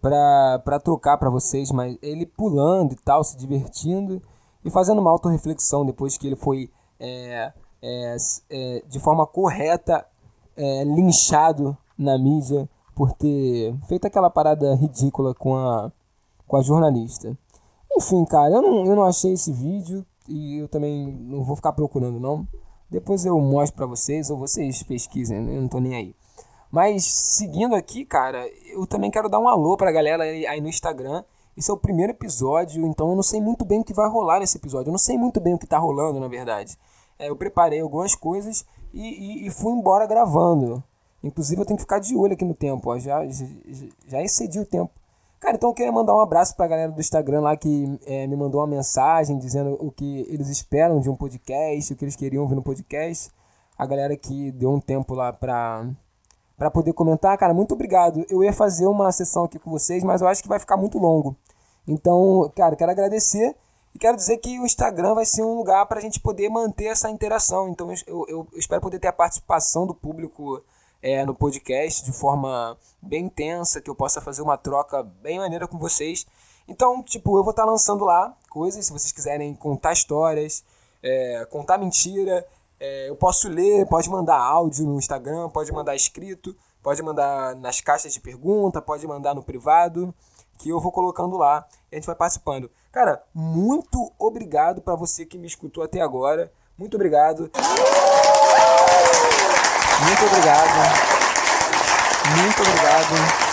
pra, 0.00 0.60
pra 0.64 0.80
trocar 0.80 1.18
pra 1.18 1.28
vocês, 1.28 1.70
mas 1.70 1.98
ele 2.00 2.24
pulando 2.24 2.92
e 2.92 2.96
tal, 2.96 3.22
se 3.24 3.36
divertindo 3.36 4.22
e 4.64 4.70
fazendo 4.70 5.00
uma 5.00 5.10
autorreflexão 5.10 5.84
depois 5.84 6.16
que 6.16 6.26
ele 6.26 6.36
foi 6.36 6.70
é, 6.98 7.52
é, 7.82 8.16
é, 8.50 8.82
de 8.86 8.98
forma 9.00 9.26
correta 9.26 10.06
é, 10.56 10.84
linchado 10.84 11.76
na 11.98 12.18
mídia 12.18 12.68
por 12.94 13.12
ter 13.12 13.74
feito 13.86 14.06
aquela 14.06 14.30
parada 14.30 14.74
ridícula 14.74 15.34
com 15.34 15.54
a, 15.54 15.92
com 16.46 16.56
a 16.56 16.62
jornalista. 16.62 17.36
Enfim, 17.96 18.24
cara, 18.24 18.54
eu 18.54 18.62
não, 18.62 18.86
eu 18.86 18.96
não 18.96 19.04
achei 19.04 19.32
esse 19.32 19.52
vídeo 19.52 20.04
e 20.28 20.58
eu 20.58 20.68
também 20.68 21.06
não 21.06 21.44
vou 21.44 21.56
ficar 21.56 21.72
procurando, 21.72 22.18
não. 22.18 22.46
Depois 22.90 23.24
eu 23.24 23.38
mostro 23.40 23.76
pra 23.76 23.86
vocês 23.86 24.30
ou 24.30 24.38
vocês 24.38 24.82
pesquisem, 24.82 25.36
eu 25.36 25.60
não 25.60 25.68
tô 25.68 25.78
nem 25.80 25.94
aí. 25.94 26.14
Mas 26.70 27.04
seguindo 27.04 27.74
aqui, 27.74 28.04
cara, 28.04 28.46
eu 28.72 28.86
também 28.86 29.10
quero 29.10 29.28
dar 29.28 29.38
um 29.38 29.48
alô 29.48 29.76
pra 29.76 29.92
galera 29.92 30.24
aí 30.24 30.60
no 30.60 30.68
Instagram. 30.68 31.24
Esse 31.56 31.70
é 31.70 31.74
o 31.74 31.78
primeiro 31.78 32.12
episódio, 32.12 32.86
então 32.86 33.08
eu 33.10 33.16
não 33.16 33.22
sei 33.22 33.40
muito 33.40 33.64
bem 33.64 33.80
o 33.80 33.84
que 33.84 33.94
vai 33.94 34.08
rolar 34.08 34.40
nesse 34.40 34.58
episódio. 34.58 34.88
Eu 34.88 34.92
não 34.92 34.98
sei 34.98 35.16
muito 35.16 35.40
bem 35.40 35.54
o 35.54 35.58
que 35.58 35.66
tá 35.66 35.78
rolando, 35.78 36.20
na 36.20 36.28
verdade. 36.28 36.76
É, 37.18 37.30
eu 37.30 37.36
preparei 37.36 37.80
algumas 37.80 38.14
coisas 38.14 38.64
e, 38.96 39.44
e, 39.44 39.46
e, 39.46 39.50
fui 39.50 39.72
embora 39.72 40.06
gravando. 40.06 40.82
Inclusive 41.22 41.60
eu 41.60 41.66
tenho 41.66 41.76
que 41.76 41.82
ficar 41.82 41.98
de 41.98 42.16
olho 42.16 42.32
aqui 42.32 42.44
no 42.44 42.54
tempo, 42.54 42.90
ó. 42.90 42.98
Já, 42.98 43.26
já, 43.26 43.46
já 44.08 44.22
excedi 44.22 44.58
o 44.58 44.64
tempo. 44.64 44.90
Cara, 45.38 45.56
então 45.56 45.68
eu 45.68 45.74
queria 45.74 45.92
mandar 45.92 46.16
um 46.16 46.20
abraço 46.20 46.56
pra 46.56 46.66
galera 46.66 46.90
do 46.90 46.98
Instagram 46.98 47.40
lá 47.40 47.56
que 47.56 48.00
é, 48.06 48.26
me 48.26 48.34
mandou 48.34 48.60
uma 48.60 48.66
mensagem 48.66 49.38
dizendo 49.38 49.76
o 49.80 49.90
que 49.90 50.26
eles 50.30 50.48
esperam 50.48 50.98
de 50.98 51.10
um 51.10 51.14
podcast, 51.14 51.92
o 51.92 51.96
que 51.96 52.04
eles 52.04 52.16
queriam 52.16 52.42
ouvir 52.42 52.54
no 52.54 52.62
podcast. 52.62 53.30
A 53.78 53.84
galera 53.84 54.16
que 54.16 54.50
deu 54.52 54.72
um 54.72 54.80
tempo 54.80 55.14
lá 55.14 55.30
pra, 55.30 55.86
pra 56.56 56.70
poder 56.70 56.94
comentar. 56.94 57.36
Cara, 57.36 57.52
muito 57.52 57.74
obrigado. 57.74 58.24
Eu 58.30 58.42
ia 58.42 58.52
fazer 58.52 58.86
uma 58.86 59.12
sessão 59.12 59.44
aqui 59.44 59.58
com 59.58 59.70
vocês, 59.70 60.02
mas 60.02 60.22
eu 60.22 60.28
acho 60.28 60.42
que 60.42 60.48
vai 60.48 60.58
ficar 60.58 60.78
muito 60.78 60.98
longo. 60.98 61.36
Então, 61.86 62.50
cara, 62.56 62.74
quero 62.74 62.90
agradecer. 62.90 63.54
E 63.96 63.98
quero 63.98 64.14
dizer 64.14 64.36
que 64.36 64.60
o 64.60 64.66
Instagram 64.66 65.14
vai 65.14 65.24
ser 65.24 65.42
um 65.42 65.56
lugar 65.56 65.86
para 65.86 65.98
a 65.98 66.02
gente 66.02 66.20
poder 66.20 66.50
manter 66.50 66.84
essa 66.84 67.08
interação. 67.08 67.70
Então 67.70 67.90
eu, 67.90 68.26
eu, 68.28 68.48
eu 68.52 68.58
espero 68.58 68.78
poder 68.78 68.98
ter 68.98 69.08
a 69.08 69.12
participação 69.12 69.86
do 69.86 69.94
público 69.94 70.62
é, 71.00 71.24
no 71.24 71.34
podcast 71.34 72.04
de 72.04 72.12
forma 72.12 72.76
bem 73.00 73.24
intensa, 73.24 73.80
que 73.80 73.88
eu 73.88 73.94
possa 73.94 74.20
fazer 74.20 74.42
uma 74.42 74.58
troca 74.58 75.02
bem 75.02 75.38
maneira 75.38 75.66
com 75.66 75.78
vocês. 75.78 76.26
Então, 76.68 77.02
tipo, 77.02 77.38
eu 77.38 77.42
vou 77.42 77.52
estar 77.52 77.64
tá 77.64 77.70
lançando 77.70 78.04
lá 78.04 78.36
coisas, 78.50 78.84
se 78.84 78.92
vocês 78.92 79.12
quiserem 79.12 79.54
contar 79.54 79.94
histórias, 79.94 80.62
é, 81.02 81.46
contar 81.46 81.78
mentira, 81.78 82.46
é, 82.78 83.08
eu 83.08 83.16
posso 83.16 83.48
ler, 83.48 83.86
pode 83.86 84.10
mandar 84.10 84.36
áudio 84.36 84.84
no 84.84 84.98
Instagram, 84.98 85.48
pode 85.48 85.72
mandar 85.72 85.96
escrito, 85.96 86.54
pode 86.82 87.02
mandar 87.02 87.56
nas 87.56 87.80
caixas 87.80 88.12
de 88.12 88.20
pergunta, 88.20 88.82
pode 88.82 89.06
mandar 89.06 89.34
no 89.34 89.42
privado, 89.42 90.14
que 90.58 90.68
eu 90.68 90.80
vou 90.80 90.92
colocando 90.92 91.36
lá 91.36 91.66
e 91.90 91.96
a 91.96 91.98
gente 91.98 92.06
vai 92.06 92.16
participando. 92.16 92.70
Cara, 92.92 93.22
muito 93.34 94.12
obrigado 94.18 94.80
para 94.80 94.94
você 94.94 95.26
que 95.26 95.38
me 95.38 95.46
escutou 95.46 95.82
até 95.82 96.00
agora. 96.00 96.50
Muito 96.78 96.94
obrigado. 96.94 97.50
Muito 100.02 100.24
obrigado. 100.26 101.16
Muito 102.36 102.62
obrigado. 102.62 103.46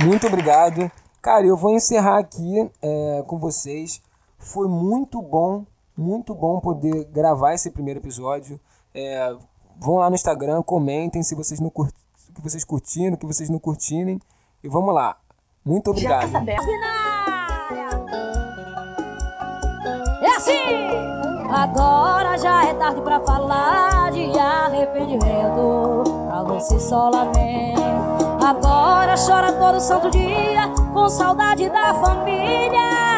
Muito 0.00 0.26
obrigado. 0.26 0.92
Cara, 1.20 1.44
eu 1.44 1.56
vou 1.56 1.72
encerrar 1.72 2.18
aqui 2.18 2.70
é, 2.80 3.24
com 3.26 3.38
vocês. 3.38 4.00
Foi 4.38 4.68
muito 4.68 5.20
bom, 5.20 5.66
muito 5.96 6.34
bom 6.34 6.60
poder 6.60 7.04
gravar 7.06 7.54
esse 7.54 7.70
primeiro 7.70 8.00
episódio. 8.00 8.60
É, 8.94 9.36
vão 9.78 9.96
lá 9.96 10.08
no 10.08 10.14
Instagram, 10.14 10.62
comentem 10.62 11.22
se 11.22 11.34
vocês 11.34 11.60
não 11.60 11.70
curt... 11.70 11.94
que 12.38 12.42
vocês 12.48 12.64
curtiram, 12.64 13.16
que 13.16 13.26
vocês 13.26 13.50
não 13.50 13.58
curtirem. 13.58 14.20
E 14.62 14.68
vamos 14.68 14.94
lá. 14.94 15.16
Muito 15.64 15.90
obrigado. 15.90 16.30
Já 16.30 16.40
tá 16.40 16.52
É 20.22 20.36
assim! 20.36 20.88
Agora 21.50 22.38
já 22.38 22.64
é 22.64 22.74
tarde 22.74 23.00
pra 23.00 23.20
falar 23.20 24.12
de 24.12 24.38
arrependimento. 24.38 26.04
Pra 26.26 26.42
você 26.44 26.78
só 26.78 27.08
lamento. 27.08 27.78
Agora 28.44 29.14
chora 29.16 29.52
todo 29.52 29.80
santo 29.80 30.10
dia 30.10 30.68
com 30.92 31.08
saudade 31.08 31.68
da 31.68 31.94
família. 31.94 33.17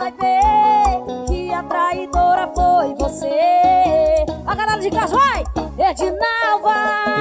Vai 0.00 0.12
ver 0.12 1.26
que 1.26 1.52
a 1.52 1.62
traidora 1.62 2.50
foi 2.54 2.94
você. 2.94 4.24
A 4.46 4.54
galera 4.54 4.80
de 4.80 4.90
casa 4.90 5.14
vai! 5.14 5.44
Edinalva! 5.78 6.74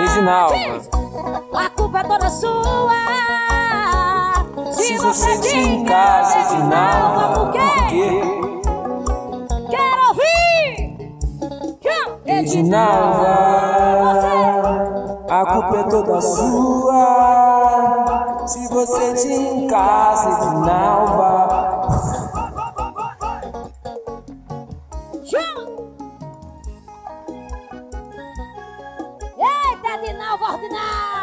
Edinalva! 0.06 0.56
A 1.54 1.70
culpa 1.72 2.00
é 2.00 2.04
toda 2.04 2.30
sua! 2.30 2.94
Se, 4.72 4.84
Se 4.84 4.98
você 4.98 5.38
tinha 5.40 5.86
casa, 5.86 6.40
Edinalva, 6.40 7.34
por 7.34 7.52
quê? 7.52 7.60
Quero 9.70 10.08
ouvir! 10.08 10.98
Edinalva! 12.26 13.28
A 15.30 15.46
culpa 15.46 15.78
é 15.80 15.84
toda 15.84 16.22
sua! 16.22 17.50
Se 18.48 18.68
você 18.70 19.14
tinha 19.16 19.70
casa, 19.70 20.30
Edinalva, 20.30 21.29